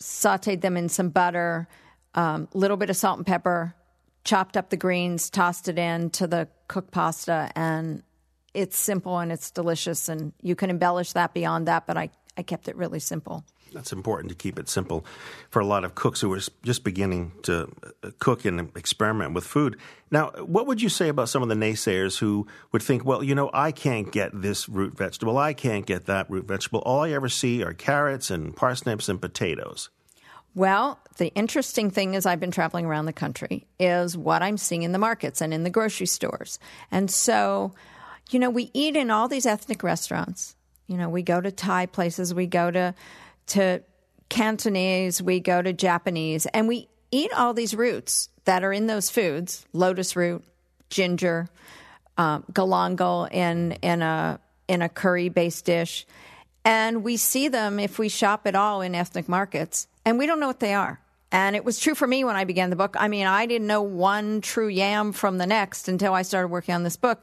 sauteed 0.00 0.60
them 0.60 0.76
in 0.76 0.88
some 0.88 1.08
butter, 1.10 1.68
a 2.14 2.20
um, 2.20 2.48
little 2.52 2.76
bit 2.76 2.90
of 2.90 2.96
salt 2.96 3.18
and 3.18 3.26
pepper, 3.26 3.74
chopped 4.24 4.56
up 4.56 4.70
the 4.70 4.76
greens, 4.76 5.30
tossed 5.30 5.68
it 5.68 5.78
in 5.78 6.10
to 6.10 6.26
the 6.26 6.48
cooked 6.66 6.90
pasta, 6.90 7.50
and 7.54 8.02
it's 8.58 8.76
simple 8.76 9.18
and 9.18 9.30
it's 9.30 9.50
delicious. 9.50 10.08
And 10.08 10.32
you 10.42 10.56
can 10.56 10.68
embellish 10.68 11.12
that 11.12 11.32
beyond 11.32 11.68
that, 11.68 11.86
but 11.86 11.96
I, 11.96 12.10
I 12.36 12.42
kept 12.42 12.68
it 12.68 12.76
really 12.76 12.98
simple. 12.98 13.44
That's 13.72 13.92
important 13.92 14.30
to 14.30 14.34
keep 14.34 14.58
it 14.58 14.68
simple 14.68 15.04
for 15.50 15.60
a 15.60 15.64
lot 15.64 15.84
of 15.84 15.94
cooks 15.94 16.22
who 16.22 16.32
are 16.32 16.40
just 16.62 16.84
beginning 16.84 17.32
to 17.42 17.70
uh, 18.02 18.10
cook 18.18 18.46
and 18.46 18.74
experiment 18.74 19.34
with 19.34 19.44
food. 19.44 19.76
Now, 20.10 20.30
what 20.30 20.66
would 20.66 20.80
you 20.80 20.88
say 20.88 21.08
about 21.08 21.28
some 21.28 21.42
of 21.42 21.50
the 21.50 21.54
naysayers 21.54 22.18
who 22.18 22.46
would 22.72 22.82
think, 22.82 23.04
well, 23.04 23.22
you 23.22 23.34
know, 23.34 23.50
I 23.52 23.70
can't 23.70 24.10
get 24.10 24.30
this 24.32 24.70
root 24.70 24.96
vegetable, 24.96 25.36
I 25.36 25.52
can't 25.52 25.84
get 25.84 26.06
that 26.06 26.30
root 26.30 26.46
vegetable. 26.46 26.80
All 26.80 27.02
I 27.02 27.10
ever 27.10 27.28
see 27.28 27.62
are 27.62 27.74
carrots 27.74 28.30
and 28.30 28.56
parsnips 28.56 29.08
and 29.08 29.20
potatoes. 29.20 29.90
Well, 30.54 30.98
the 31.18 31.28
interesting 31.34 31.90
thing 31.90 32.14
is 32.14 32.24
I've 32.24 32.40
been 32.40 32.50
traveling 32.50 32.86
around 32.86 33.04
the 33.04 33.12
country 33.12 33.66
is 33.78 34.16
what 34.16 34.42
I'm 34.42 34.56
seeing 34.56 34.82
in 34.82 34.92
the 34.92 34.98
markets 34.98 35.42
and 35.42 35.52
in 35.52 35.62
the 35.62 35.70
grocery 35.70 36.06
stores. 36.06 36.58
And 36.90 37.10
so, 37.10 37.74
you 38.30 38.38
know, 38.38 38.50
we 38.50 38.70
eat 38.74 38.96
in 38.96 39.10
all 39.10 39.28
these 39.28 39.46
ethnic 39.46 39.82
restaurants. 39.82 40.54
You 40.86 40.96
know, 40.96 41.08
we 41.08 41.22
go 41.22 41.40
to 41.40 41.50
Thai 41.50 41.86
places, 41.86 42.32
we 42.32 42.46
go 42.46 42.70
to 42.70 42.94
to 43.48 43.82
Cantonese, 44.28 45.22
we 45.22 45.40
go 45.40 45.62
to 45.62 45.72
Japanese, 45.72 46.46
and 46.46 46.68
we 46.68 46.88
eat 47.10 47.32
all 47.32 47.54
these 47.54 47.74
roots 47.74 48.28
that 48.44 48.64
are 48.64 48.72
in 48.72 48.86
those 48.86 49.10
foods: 49.10 49.66
lotus 49.72 50.16
root, 50.16 50.44
ginger, 50.90 51.48
um, 52.16 52.44
galangal 52.52 53.32
in 53.32 53.72
in 53.82 54.02
a 54.02 54.40
in 54.66 54.82
a 54.82 54.88
curry 54.88 55.28
based 55.28 55.64
dish, 55.64 56.06
and 56.64 57.02
we 57.02 57.16
see 57.16 57.48
them 57.48 57.78
if 57.78 57.98
we 57.98 58.08
shop 58.08 58.46
at 58.46 58.54
all 58.54 58.82
in 58.82 58.94
ethnic 58.94 59.28
markets, 59.28 59.88
and 60.04 60.18
we 60.18 60.26
don't 60.26 60.40
know 60.40 60.46
what 60.46 60.60
they 60.60 60.74
are. 60.74 61.00
And 61.30 61.54
it 61.54 61.64
was 61.64 61.78
true 61.78 61.94
for 61.94 62.06
me 62.06 62.24
when 62.24 62.36
I 62.36 62.44
began 62.44 62.70
the 62.70 62.76
book. 62.76 62.96
I 62.98 63.08
mean, 63.08 63.26
I 63.26 63.44
didn't 63.44 63.66
know 63.66 63.82
one 63.82 64.40
true 64.40 64.68
yam 64.68 65.12
from 65.12 65.36
the 65.36 65.46
next 65.46 65.88
until 65.88 66.14
I 66.14 66.22
started 66.22 66.48
working 66.48 66.74
on 66.74 66.84
this 66.84 66.96
book, 66.96 67.22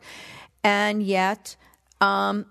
and 0.65 1.03
yet 1.03 1.55
um, 2.01 2.47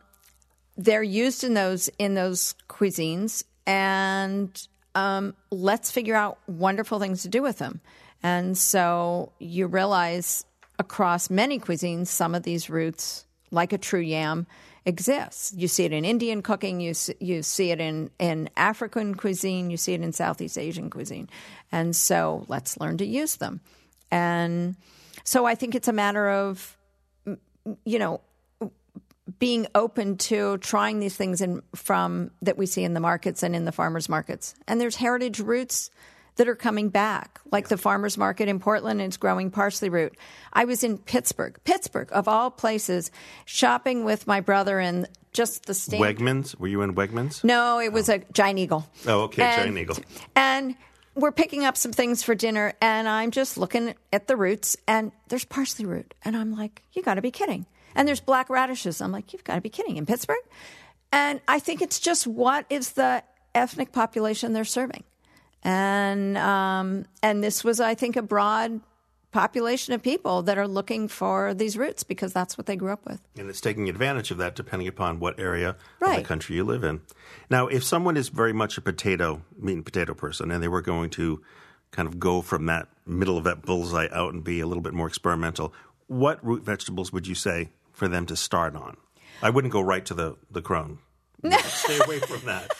they're 0.76 1.02
used 1.02 1.42
in 1.42 1.54
those 1.54 1.88
in 1.98 2.14
those 2.14 2.54
cuisines, 2.68 3.42
and 3.66 4.68
um, 4.94 5.34
let's 5.50 5.90
figure 5.90 6.14
out 6.14 6.38
wonderful 6.46 7.00
things 7.00 7.22
to 7.22 7.28
do 7.28 7.42
with 7.42 7.58
them. 7.58 7.80
And 8.22 8.56
so 8.56 9.32
you 9.40 9.66
realize 9.66 10.46
across 10.78 11.28
many 11.28 11.58
cuisines, 11.58 12.06
some 12.06 12.34
of 12.34 12.44
these 12.44 12.70
roots, 12.70 13.26
like 13.50 13.72
a 13.72 13.78
true 13.78 14.00
yam, 14.00 14.46
exists. 14.86 15.52
You 15.52 15.66
see 15.66 15.84
it 15.84 15.92
in 15.92 16.04
Indian 16.04 16.40
cooking, 16.40 16.80
you 16.80 16.94
see, 16.94 17.14
you 17.18 17.42
see 17.42 17.72
it 17.72 17.80
in 17.80 18.10
in 18.20 18.48
African 18.56 19.16
cuisine, 19.16 19.70
you 19.70 19.76
see 19.76 19.92
it 19.92 20.02
in 20.02 20.12
Southeast 20.12 20.56
Asian 20.56 20.88
cuisine, 20.88 21.28
and 21.72 21.96
so 21.96 22.44
let's 22.46 22.78
learn 22.78 22.96
to 22.98 23.04
use 23.04 23.36
them. 23.36 23.60
And 24.12 24.76
so 25.24 25.46
I 25.46 25.56
think 25.56 25.74
it's 25.74 25.88
a 25.88 25.92
matter 25.92 26.30
of 26.30 26.76
you 27.84 27.98
know 27.98 28.20
being 29.38 29.66
open 29.74 30.16
to 30.18 30.58
trying 30.58 31.00
these 31.00 31.16
things 31.16 31.40
in, 31.40 31.62
from 31.74 32.30
that 32.42 32.58
we 32.58 32.66
see 32.66 32.84
in 32.84 32.94
the 32.94 33.00
markets 33.00 33.42
and 33.42 33.56
in 33.56 33.64
the 33.64 33.72
farmers 33.72 34.08
markets. 34.08 34.54
And 34.68 34.80
there's 34.80 34.96
heritage 34.96 35.40
roots 35.40 35.90
that 36.36 36.48
are 36.48 36.54
coming 36.56 36.88
back, 36.88 37.40
like 37.50 37.68
the 37.68 37.76
farmers 37.76 38.18
market 38.18 38.48
in 38.48 38.58
Portland 38.58 39.00
and 39.00 39.08
it's 39.08 39.16
growing 39.16 39.50
parsley 39.50 39.88
root. 39.88 40.16
I 40.52 40.64
was 40.64 40.82
in 40.84 40.98
Pittsburgh, 40.98 41.58
Pittsburgh 41.64 42.08
of 42.12 42.28
all 42.28 42.50
places, 42.50 43.10
shopping 43.44 44.04
with 44.04 44.26
my 44.26 44.40
brother 44.40 44.78
and 44.78 45.08
just 45.32 45.66
the 45.66 45.74
stand. 45.74 46.02
Wegmans? 46.02 46.58
Were 46.58 46.68
you 46.68 46.82
in 46.82 46.94
Wegmans? 46.94 47.44
No, 47.44 47.80
it 47.80 47.92
was 47.92 48.10
oh. 48.10 48.14
a 48.14 48.18
Giant 48.32 48.58
Eagle. 48.58 48.86
Oh, 49.06 49.22
okay, 49.22 49.42
And- 49.42 49.62
Giant 49.62 49.78
Eagle. 49.78 49.96
And 50.34 50.74
we're 51.14 51.32
picking 51.32 51.64
up 51.64 51.76
some 51.76 51.92
things 51.92 52.22
for 52.22 52.34
dinner, 52.34 52.74
and 52.80 53.08
I'm 53.08 53.30
just 53.30 53.56
looking 53.56 53.94
at 54.12 54.26
the 54.26 54.36
roots, 54.36 54.76
and 54.88 55.12
there's 55.28 55.44
parsley 55.44 55.86
root. 55.86 56.14
And 56.22 56.36
I'm 56.36 56.56
like, 56.56 56.82
you 56.92 57.02
got 57.02 57.14
to 57.14 57.22
be 57.22 57.30
kidding. 57.30 57.66
And 57.94 58.08
there's 58.08 58.20
black 58.20 58.50
radishes. 58.50 59.00
I'm 59.00 59.12
like, 59.12 59.32
you've 59.32 59.44
got 59.44 59.54
to 59.54 59.60
be 59.60 59.68
kidding 59.68 59.96
in 59.96 60.06
Pittsburgh? 60.06 60.36
And 61.12 61.40
I 61.46 61.60
think 61.60 61.80
it's 61.80 62.00
just 62.00 62.26
what 62.26 62.66
is 62.68 62.92
the 62.92 63.22
ethnic 63.54 63.92
population 63.92 64.52
they're 64.52 64.64
serving. 64.64 65.04
And, 65.62 66.36
um, 66.36 67.06
and 67.22 67.42
this 67.42 67.62
was, 67.62 67.80
I 67.80 67.94
think, 67.94 68.16
a 68.16 68.22
broad 68.22 68.80
population 69.34 69.92
of 69.92 70.00
people 70.00 70.42
that 70.42 70.56
are 70.56 70.68
looking 70.68 71.08
for 71.08 71.52
these 71.54 71.76
roots 71.76 72.04
because 72.04 72.32
that's 72.32 72.56
what 72.56 72.66
they 72.66 72.76
grew 72.76 72.92
up 72.92 73.04
with. 73.04 73.20
And 73.36 73.50
it's 73.50 73.60
taking 73.60 73.88
advantage 73.88 74.30
of 74.30 74.38
that 74.38 74.54
depending 74.54 74.86
upon 74.86 75.18
what 75.18 75.40
area 75.40 75.70
of 76.00 76.16
the 76.16 76.22
country 76.22 76.54
you 76.54 76.62
live 76.62 76.84
in. 76.84 77.00
Now, 77.50 77.66
if 77.66 77.82
someone 77.82 78.16
is 78.16 78.28
very 78.28 78.52
much 78.52 78.78
a 78.78 78.80
potato, 78.80 79.42
meat 79.58 79.72
and 79.72 79.84
potato 79.84 80.14
person, 80.14 80.52
and 80.52 80.62
they 80.62 80.68
were 80.68 80.80
going 80.80 81.10
to 81.10 81.42
kind 81.90 82.06
of 82.06 82.20
go 82.20 82.42
from 82.42 82.66
that 82.66 82.86
middle 83.06 83.36
of 83.36 83.42
that 83.42 83.62
bullseye 83.62 84.06
out 84.12 84.32
and 84.32 84.44
be 84.44 84.60
a 84.60 84.68
little 84.68 84.82
bit 84.82 84.94
more 84.94 85.08
experimental, 85.08 85.74
what 86.06 86.44
root 86.46 86.62
vegetables 86.62 87.12
would 87.12 87.26
you 87.26 87.34
say 87.34 87.70
for 87.92 88.06
them 88.06 88.26
to 88.26 88.36
start 88.36 88.76
on? 88.76 88.96
I 89.42 89.50
wouldn't 89.50 89.72
go 89.72 89.80
right 89.80 90.06
to 90.06 90.14
the, 90.14 90.36
the 90.48 90.62
crosne. 90.62 90.98
Stay 91.64 91.98
away 91.98 92.20
from 92.20 92.46
that. 92.46 92.70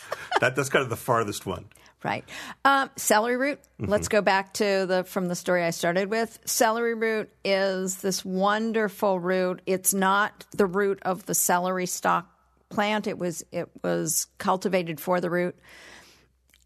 that. 0.41 0.55
That's 0.55 0.69
kind 0.69 0.85
of 0.85 0.89
the 0.89 0.97
farthest 0.97 1.47
one. 1.47 1.67
Right. 2.05 2.29
Um, 2.67 2.91
celery 2.97 3.39
root. 3.39 3.61
Let's 3.79 4.09
go 4.09 4.21
back 4.21 4.53
to 4.55 4.85
the 4.87 5.05
from 5.05 5.29
the 5.29 5.35
story 5.35 5.65
I 5.65 5.71
started 5.71 6.11
with. 6.11 6.39
Celery 6.45 6.93
root 6.93 7.33
is 7.43 7.97
this 7.97 8.23
wonderful 8.23 9.19
root. 9.19 9.63
It's 9.65 9.95
not 9.95 10.45
the 10.55 10.67
root 10.67 10.99
of 11.03 11.25
the 11.25 11.35
celery 11.35 11.87
stalk 11.87 12.29
plant. 12.69 13.07
It 13.07 13.19
was 13.19 13.43
it 13.53 13.71
was 13.83 14.27
cultivated 14.37 15.01
for 15.01 15.23
the 15.23 15.31
root. 15.31 15.57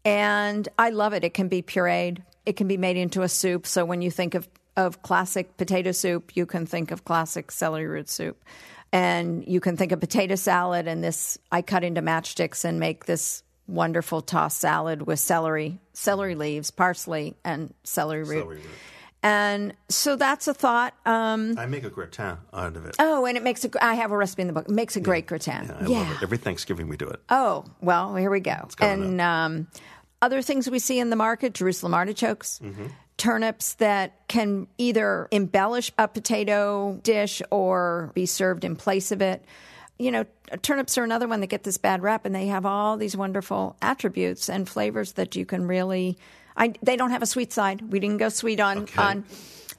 And 0.03 0.67
I 0.77 0.89
love 0.89 1.13
it. 1.13 1.23
It 1.23 1.33
can 1.33 1.47
be 1.47 1.61
pureed. 1.61 2.23
It 2.45 2.57
can 2.57 2.67
be 2.67 2.77
made 2.77 2.97
into 2.97 3.21
a 3.21 3.29
soup. 3.29 3.65
So 3.65 3.85
when 3.85 4.01
you 4.01 4.11
think 4.11 4.33
of, 4.33 4.49
of 4.75 5.01
classic 5.01 5.55
potato 5.55 5.91
soup, 5.91 6.35
you 6.35 6.45
can 6.45 6.65
think 6.65 6.91
of 6.91 7.05
classic 7.05 7.51
celery 7.51 7.87
root 7.87 8.09
soup. 8.09 8.43
And 8.91 9.47
you 9.47 9.59
can 9.59 9.77
think 9.77 9.91
of 9.91 9.99
potato 9.99 10.35
salad 10.35 10.87
and 10.87 11.03
this 11.03 11.37
I 11.51 11.61
cut 11.61 11.83
into 11.83 12.01
matchsticks 12.01 12.65
and 12.65 12.79
make 12.79 13.05
this 13.05 13.43
wonderful 13.69 14.21
tossed 14.21 14.59
salad 14.59 15.03
with 15.03 15.19
celery, 15.19 15.79
celery 15.93 16.35
leaves, 16.35 16.71
parsley, 16.71 17.35
and 17.43 17.73
celery 17.83 18.23
root. 18.23 18.39
Celery 18.41 18.55
root. 18.57 18.65
And 19.21 19.73
so 19.89 20.15
that's 20.15 20.47
a 20.47 20.53
thought. 20.53 20.93
Um, 21.05 21.55
I 21.57 21.65
make 21.65 21.83
a 21.83 21.89
gratin 21.89 22.37
out 22.53 22.77
of 22.77 22.85
it. 22.85 22.95
oh, 22.99 23.25
and 23.25 23.35
it 23.37 23.43
makes 23.43 23.65
a. 23.65 23.69
I 23.83 23.95
have 23.95 24.11
a 24.11 24.17
recipe 24.17 24.43
in 24.43 24.47
the 24.47 24.53
book. 24.53 24.65
It 24.69 24.71
makes 24.71 24.95
a 24.95 25.01
great 25.01 25.27
gratin. 25.27 25.69
I 25.69 25.83
love 25.85 26.11
it. 26.11 26.23
Every 26.23 26.37
Thanksgiving 26.37 26.87
we 26.87 26.95
do 26.95 27.07
it. 27.07 27.19
Oh, 27.29 27.65
well, 27.81 28.15
here 28.15 28.29
we 28.31 28.39
go. 28.39 28.69
And 28.79 29.19
um, 29.19 29.67
other 30.21 30.41
things 30.41 30.69
we 30.69 30.79
see 30.79 30.99
in 30.99 31.09
the 31.09 31.17
market 31.17 31.53
Jerusalem 31.53 31.93
artichokes, 31.93 32.59
Mm-hmm. 32.63 32.85
turnips 33.17 33.73
that 33.75 34.25
can 34.29 34.67
either 34.77 35.27
embellish 35.31 35.91
a 35.97 36.07
potato 36.07 36.97
dish 37.03 37.41
or 37.51 38.11
be 38.13 38.25
served 38.25 38.63
in 38.63 38.77
place 38.77 39.11
of 39.11 39.21
it. 39.21 39.43
You 39.99 40.11
know, 40.11 40.25
turnips 40.61 40.97
are 40.97 41.03
another 41.03 41.27
one 41.27 41.41
that 41.41 41.47
get 41.47 41.63
this 41.63 41.77
bad 41.77 42.01
rap, 42.01 42.25
and 42.25 42.33
they 42.33 42.47
have 42.47 42.65
all 42.65 42.95
these 42.95 43.17
wonderful 43.17 43.75
attributes 43.81 44.49
and 44.49 44.67
flavors 44.67 45.11
that 45.13 45.35
you 45.35 45.45
can 45.45 45.67
really. 45.67 46.17
I, 46.55 46.73
they 46.81 46.95
don't 46.95 47.11
have 47.11 47.21
a 47.21 47.25
sweet 47.25 47.51
side. 47.53 47.81
We 47.81 47.99
didn't 47.99 48.17
go 48.17 48.29
sweet 48.29 48.59
on 48.61 48.79
Okay. 48.79 49.01
on 49.01 49.25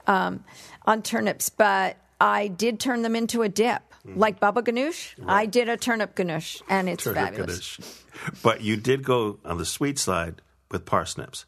um, 0.07 0.43
on 0.85 1.01
turnips, 1.01 1.49
but 1.49 1.97
I 2.19 2.47
did 2.47 2.79
turn 2.79 3.01
them 3.01 3.15
into 3.15 3.41
a 3.41 3.49
dip, 3.49 3.81
like 4.05 4.39
baba 4.39 4.61
ganoush. 4.61 5.15
I 5.27 5.47
did 5.47 5.69
a 5.69 5.75
turnip 5.77 6.15
ganoush, 6.15 6.61
and 6.69 6.87
it's. 6.87 7.03
Turnip 7.03 7.17
fabulous. 7.33 7.75
Kaddish. 7.75 7.97
But 8.43 8.61
you 8.61 8.77
did 8.77 9.03
go 9.03 9.39
on 9.43 9.57
the 9.57 9.65
sweet 9.65 9.97
side 9.97 10.41
with 10.69 10.85
parsnips. 10.85 11.45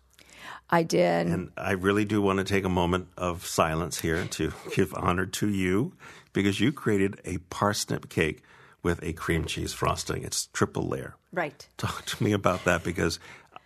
I 0.69 0.81
did. 0.81 1.27
And 1.27 1.51
I 1.55 1.73
really 1.73 2.05
do 2.05 2.21
want 2.23 2.39
to 2.39 2.43
take 2.43 2.63
a 2.65 2.69
moment 2.69 3.07
of 3.17 3.45
silence 3.45 3.99
here 3.99 4.25
to 4.31 4.51
give 4.75 4.95
honor 4.95 5.27
to 5.27 5.47
you 5.47 5.93
because 6.31 6.59
you 6.59 6.71
created 6.71 7.21
a 7.25 7.38
parsnip 7.51 8.09
cake 8.09 8.41
with 8.84 9.02
a 9.02 9.13
cream 9.13 9.46
cheese 9.46 9.74
frosting. 9.74 10.24
It's 10.24 10.48
triple 10.48 10.88
layer. 10.88 11.15
right. 11.32 11.67
Talk 11.78 12.06
to 12.06 12.24
me 12.24 12.34
about 12.34 12.65
that 12.65 12.84
because 12.84 13.19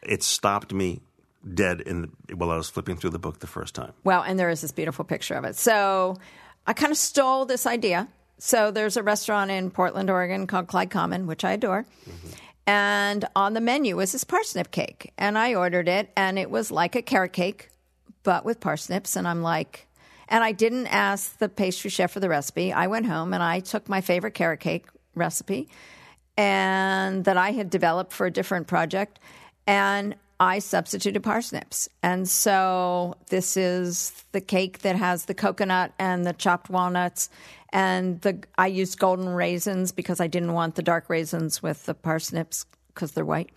it 0.03 0.23
stopped 0.23 0.71
me 0.71 1.01
dead 1.53 1.81
in 1.81 2.11
the, 2.27 2.35
while 2.35 2.51
I 2.51 2.57
was 2.57 2.69
flipping 2.69 2.97
through 2.97 3.09
the 3.11 3.19
book 3.19 3.39
the 3.39 3.47
first 3.47 3.75
time. 3.75 3.93
Well, 4.03 4.21
and 4.21 4.39
there 4.39 4.49
is 4.49 4.61
this 4.61 4.71
beautiful 4.71 5.05
picture 5.05 5.35
of 5.35 5.43
it. 5.43 5.55
So 5.55 6.17
I 6.65 6.73
kind 6.73 6.91
of 6.91 6.97
stole 6.97 7.45
this 7.45 7.65
idea. 7.65 8.07
So 8.37 8.71
there's 8.71 8.97
a 8.97 9.03
restaurant 9.03 9.49
in 9.49 9.71
Portland, 9.71 10.09
Oregon 10.09 10.45
called 10.45 10.67
Clyde 10.67 10.91
Common, 10.91 11.25
which 11.25 11.43
I 11.43 11.53
adore. 11.53 11.85
Mm-hmm. 12.07 12.27
And 12.67 13.25
on 13.35 13.53
the 13.53 13.61
menu 13.61 13.95
was 13.95 14.11
this 14.11 14.23
parsnip 14.23 14.71
cake. 14.71 15.13
And 15.17 15.37
I 15.37 15.55
ordered 15.55 15.87
it, 15.87 16.11
and 16.15 16.37
it 16.37 16.51
was 16.51 16.69
like 16.69 16.95
a 16.95 17.01
carrot 17.01 17.33
cake, 17.33 17.69
but 18.23 18.45
with 18.45 18.59
parsnips. 18.59 19.15
And 19.15 19.27
I'm 19.27 19.41
like, 19.41 19.87
and 20.27 20.43
I 20.43 20.51
didn't 20.51 20.87
ask 20.87 21.37
the 21.37 21.49
pastry 21.49 21.89
chef 21.89 22.11
for 22.11 22.19
the 22.19 22.29
recipe. 22.29 22.73
I 22.73 22.87
went 22.87 23.05
home 23.05 23.33
and 23.33 23.41
I 23.41 23.61
took 23.61 23.87
my 23.87 24.01
favorite 24.01 24.33
carrot 24.33 24.59
cake 24.59 24.85
recipe 25.17 25.67
and 26.37 27.25
that 27.25 27.35
I 27.35 27.51
had 27.51 27.69
developed 27.69 28.13
for 28.13 28.27
a 28.27 28.31
different 28.31 28.67
project, 28.67 29.19
and 29.65 30.15
I 30.39 30.59
substituted 30.59 31.23
parsnips. 31.23 31.89
And 32.03 32.29
so 32.29 33.15
this 33.29 33.57
is 33.57 34.23
the 34.31 34.41
cake 34.41 34.79
that 34.79 34.95
has 34.95 35.25
the 35.25 35.33
coconut 35.33 35.93
and 35.97 36.25
the 36.25 36.33
chopped 36.33 36.69
walnuts, 36.69 37.29
and 37.73 38.21
the 38.21 38.43
I 38.57 38.67
used 38.67 38.99
golden 38.99 39.29
raisins 39.29 39.91
because 39.91 40.21
I 40.21 40.27
didn't 40.27 40.53
want 40.53 40.75
the 40.75 40.83
dark 40.83 41.09
raisins 41.09 41.63
with 41.63 41.85
the 41.85 41.95
parsnips 41.95 42.65
because 42.93 43.13
they're 43.13 43.25
white, 43.25 43.49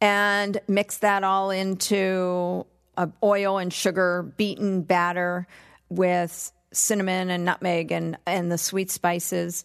and 0.00 0.60
mix 0.68 0.98
that 0.98 1.24
all 1.24 1.50
into 1.50 2.64
a 2.96 3.10
oil 3.22 3.58
and 3.58 3.72
sugar 3.72 4.32
beaten 4.36 4.82
batter 4.82 5.46
with 5.88 6.52
cinnamon 6.72 7.30
and 7.30 7.44
nutmeg 7.44 7.90
and, 7.90 8.18
and 8.26 8.52
the 8.52 8.58
sweet 8.58 8.90
spices 8.90 9.64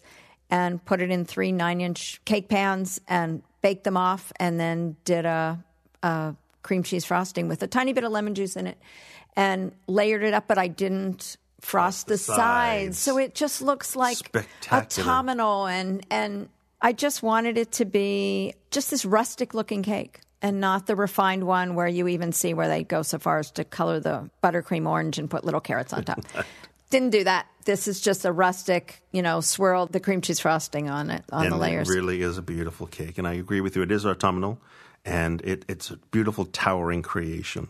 and 0.54 0.84
put 0.84 1.02
it 1.02 1.10
in 1.10 1.24
three 1.24 1.50
nine 1.50 1.80
inch 1.80 2.20
cake 2.24 2.48
pans 2.48 3.00
and 3.08 3.42
baked 3.60 3.82
them 3.82 3.96
off 3.96 4.32
and 4.36 4.60
then 4.60 4.94
did 5.04 5.26
a, 5.26 5.58
a 6.04 6.36
cream 6.62 6.84
cheese 6.84 7.04
frosting 7.04 7.48
with 7.48 7.60
a 7.64 7.66
tiny 7.66 7.92
bit 7.92 8.04
of 8.04 8.12
lemon 8.12 8.36
juice 8.36 8.54
in 8.54 8.68
it 8.68 8.78
and 9.34 9.72
layered 9.88 10.22
it 10.22 10.32
up, 10.32 10.46
but 10.46 10.56
I 10.56 10.68
didn't 10.68 11.38
frost 11.60 12.06
the, 12.06 12.16
sides. 12.16 12.36
sides. 12.36 12.98
So 13.00 13.18
it 13.18 13.34
just 13.34 13.62
looks 13.62 13.96
like 13.96 14.16
autumnal 14.70 15.66
and, 15.66 16.06
and 16.08 16.48
I 16.80 16.92
just 16.92 17.20
wanted 17.20 17.58
it 17.58 17.72
to 17.72 17.84
be 17.84 18.54
just 18.70 18.92
this 18.92 19.04
rustic 19.04 19.54
looking 19.54 19.82
cake 19.82 20.20
and 20.40 20.60
not 20.60 20.86
the 20.86 20.94
refined 20.94 21.48
one 21.48 21.74
where 21.74 21.88
you 21.88 22.06
even 22.06 22.30
see 22.30 22.54
where 22.54 22.68
they 22.68 22.84
go 22.84 23.02
so 23.02 23.18
far 23.18 23.40
as 23.40 23.50
to 23.52 23.64
color 23.64 23.98
the 23.98 24.30
buttercream 24.40 24.88
orange 24.88 25.18
and 25.18 25.28
put 25.28 25.44
little 25.44 25.60
carrots 25.60 25.92
on 25.92 26.04
top. 26.04 26.20
Didn't 26.94 27.10
do 27.10 27.24
that. 27.24 27.48
This 27.64 27.88
is 27.88 28.00
just 28.00 28.24
a 28.24 28.30
rustic, 28.30 29.02
you 29.10 29.20
know, 29.20 29.40
swirl 29.40 29.86
the 29.86 29.98
cream 29.98 30.20
cheese 30.20 30.38
frosting 30.38 30.88
on 30.88 31.10
it 31.10 31.24
on 31.32 31.46
and 31.46 31.52
the 31.52 31.56
layers. 31.56 31.90
it 31.90 31.92
really 31.92 32.22
is 32.22 32.38
a 32.38 32.42
beautiful 32.42 32.86
cake. 32.86 33.18
And 33.18 33.26
I 33.26 33.32
agree 33.32 33.60
with 33.60 33.74
you. 33.74 33.82
It 33.82 33.90
is 33.90 34.06
autumnal, 34.06 34.60
and 35.04 35.40
it, 35.40 35.64
it's 35.66 35.90
a 35.90 35.96
beautiful, 36.12 36.44
towering 36.44 37.02
creation. 37.02 37.66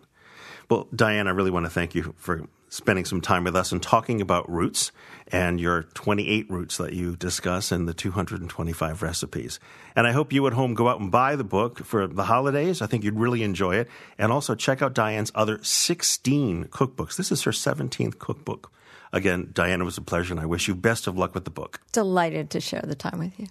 Well, 0.69 0.89
Diane, 0.95 1.27
I 1.27 1.31
really 1.31 1.51
want 1.51 1.65
to 1.65 1.71
thank 1.71 1.95
you 1.95 2.15
for 2.19 2.47
spending 2.69 3.07
some 3.07 3.23
time 3.23 3.45
with 3.45 3.57
us 3.57 3.73
and 3.73 3.83
talking 3.83 4.21
about 4.21 4.47
roots 4.51 4.93
and 5.29 5.59
your 5.59 5.85
28 5.95 6.51
roots 6.51 6.77
that 6.77 6.93
you 6.93 7.17
discuss 7.17 7.73
and 7.73 7.89
the 7.89 7.95
225 7.95 9.03
recipes. 9.03 9.59
And 9.97 10.07
I 10.07 10.13
hope 10.13 10.35
you 10.35 10.47
at 10.49 10.53
home 10.53 10.75
go 10.75 10.87
out 10.87 11.01
and 11.01 11.11
buy 11.11 11.35
the 11.35 11.45
book 11.45 11.83
for 11.83 12.07
the 12.07 12.25
holidays. 12.25 12.83
I 12.83 12.87
think 12.89 13.05
you'd 13.05 13.19
really 13.19 13.43
enjoy 13.43 13.77
it. 13.77 13.89
And 14.19 14.31
also 14.31 14.55
check 14.55 14.83
out 14.83 14.93
Diane's 14.93 15.33
other 15.35 15.61
16 15.63 16.67
cookbooks. 16.67 17.17
This 17.17 17.33
is 17.33 17.41
her 17.45 17.53
17th 17.53 18.19
cookbook. 18.19 18.71
Again, 19.14 19.50
Diane, 19.55 19.81
it 19.81 19.85
was 19.85 19.96
a 19.96 20.03
pleasure, 20.03 20.35
and 20.35 20.40
I 20.40 20.46
wish 20.46 20.66
you 20.66 20.74
best 20.74 21.07
of 21.07 21.16
luck 21.16 21.37
with 21.37 21.44
the 21.44 21.50
book. 21.50 21.81
Delighted 21.92 22.50
to 22.50 22.61
share 22.61 22.83
the 22.85 22.96
time 22.96 23.20
with 23.20 23.38
you. 23.38 23.46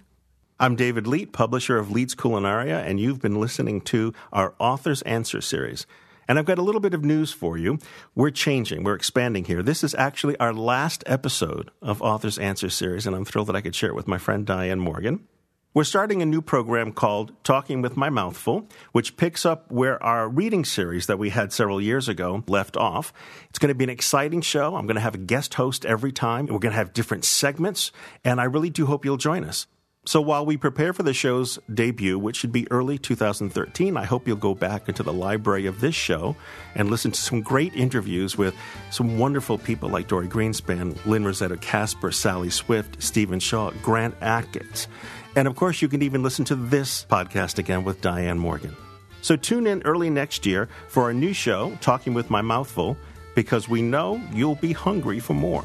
I'm 0.60 0.76
David 0.76 1.06
Leite, 1.06 1.32
publisher 1.32 1.78
of 1.78 1.90
Leite's 1.90 2.14
Culinaria, 2.14 2.84
and 2.86 3.00
you've 3.00 3.22
been 3.22 3.40
listening 3.40 3.80
to 3.82 4.12
our 4.30 4.54
Author's 4.58 5.00
Answer 5.02 5.40
series. 5.40 5.86
And 6.28 6.38
I've 6.38 6.44
got 6.44 6.58
a 6.58 6.62
little 6.62 6.82
bit 6.82 6.92
of 6.92 7.02
news 7.02 7.32
for 7.32 7.56
you. 7.56 7.78
We're 8.14 8.28
changing, 8.28 8.84
we're 8.84 8.94
expanding 8.94 9.46
here. 9.46 9.62
This 9.62 9.82
is 9.82 9.94
actually 9.94 10.38
our 10.38 10.52
last 10.52 11.02
episode 11.06 11.70
of 11.80 12.02
Authors 12.02 12.36
Answer 12.36 12.68
series, 12.68 13.06
and 13.06 13.16
I'm 13.16 13.24
thrilled 13.24 13.48
that 13.48 13.56
I 13.56 13.62
could 13.62 13.74
share 13.74 13.88
it 13.88 13.96
with 13.96 14.06
my 14.06 14.18
friend 14.18 14.44
Diane 14.44 14.80
Morgan. 14.80 15.26
We're 15.74 15.82
starting 15.82 16.22
a 16.22 16.26
new 16.26 16.40
program 16.40 16.92
called 16.92 17.32
Talking 17.42 17.82
with 17.82 17.96
My 17.96 18.08
Mouthful, 18.08 18.68
which 18.92 19.16
picks 19.16 19.44
up 19.44 19.72
where 19.72 20.00
our 20.00 20.28
reading 20.28 20.64
series 20.64 21.06
that 21.08 21.18
we 21.18 21.30
had 21.30 21.52
several 21.52 21.80
years 21.80 22.08
ago 22.08 22.44
left 22.46 22.76
off. 22.76 23.12
It's 23.50 23.58
going 23.58 23.70
to 23.70 23.74
be 23.74 23.82
an 23.82 23.90
exciting 23.90 24.40
show. 24.40 24.76
I'm 24.76 24.86
going 24.86 24.94
to 24.94 25.00
have 25.00 25.16
a 25.16 25.18
guest 25.18 25.54
host 25.54 25.84
every 25.84 26.12
time. 26.12 26.46
We're 26.46 26.60
going 26.60 26.70
to 26.70 26.78
have 26.78 26.92
different 26.92 27.24
segments, 27.24 27.90
and 28.24 28.40
I 28.40 28.44
really 28.44 28.70
do 28.70 28.86
hope 28.86 29.04
you'll 29.04 29.16
join 29.16 29.42
us. 29.42 29.66
So 30.06 30.20
while 30.20 30.46
we 30.46 30.56
prepare 30.56 30.92
for 30.92 31.02
the 31.02 31.12
show's 31.12 31.58
debut, 31.72 32.20
which 32.20 32.36
should 32.36 32.52
be 32.52 32.70
early 32.70 32.96
2013, 32.96 33.96
I 33.96 34.04
hope 34.04 34.28
you'll 34.28 34.36
go 34.36 34.54
back 34.54 34.88
into 34.88 35.02
the 35.02 35.12
library 35.12 35.66
of 35.66 35.80
this 35.80 35.96
show 35.96 36.36
and 36.76 36.88
listen 36.88 37.10
to 37.10 37.20
some 37.20 37.40
great 37.40 37.74
interviews 37.74 38.38
with 38.38 38.54
some 38.90 39.18
wonderful 39.18 39.58
people 39.58 39.88
like 39.88 40.06
Dorie 40.06 40.28
Greenspan, 40.28 41.04
Lynne 41.04 41.24
Rossetto 41.24 41.60
Kasper, 41.60 42.12
Sally 42.12 42.50
Swift, 42.50 43.02
Stephen 43.02 43.40
Shaw, 43.40 43.72
Grant 43.82 44.14
Atkins. 44.20 44.86
And 45.36 45.48
of 45.48 45.56
course, 45.56 45.82
you 45.82 45.88
can 45.88 46.02
even 46.02 46.22
listen 46.22 46.44
to 46.46 46.54
this 46.54 47.04
podcast 47.04 47.58
again 47.58 47.84
with 47.84 48.00
Diane 48.00 48.38
Morgan. 48.38 48.76
So 49.20 49.36
tune 49.36 49.66
in 49.66 49.82
early 49.82 50.10
next 50.10 50.46
year 50.46 50.68
for 50.88 51.04
our 51.04 51.14
new 51.14 51.32
show, 51.32 51.76
Talking 51.80 52.14
with 52.14 52.30
My 52.30 52.42
Mouthful, 52.42 52.96
because 53.34 53.68
we 53.68 53.82
know 53.82 54.20
you'll 54.32 54.54
be 54.56 54.72
hungry 54.72 55.18
for 55.18 55.34
more. 55.34 55.64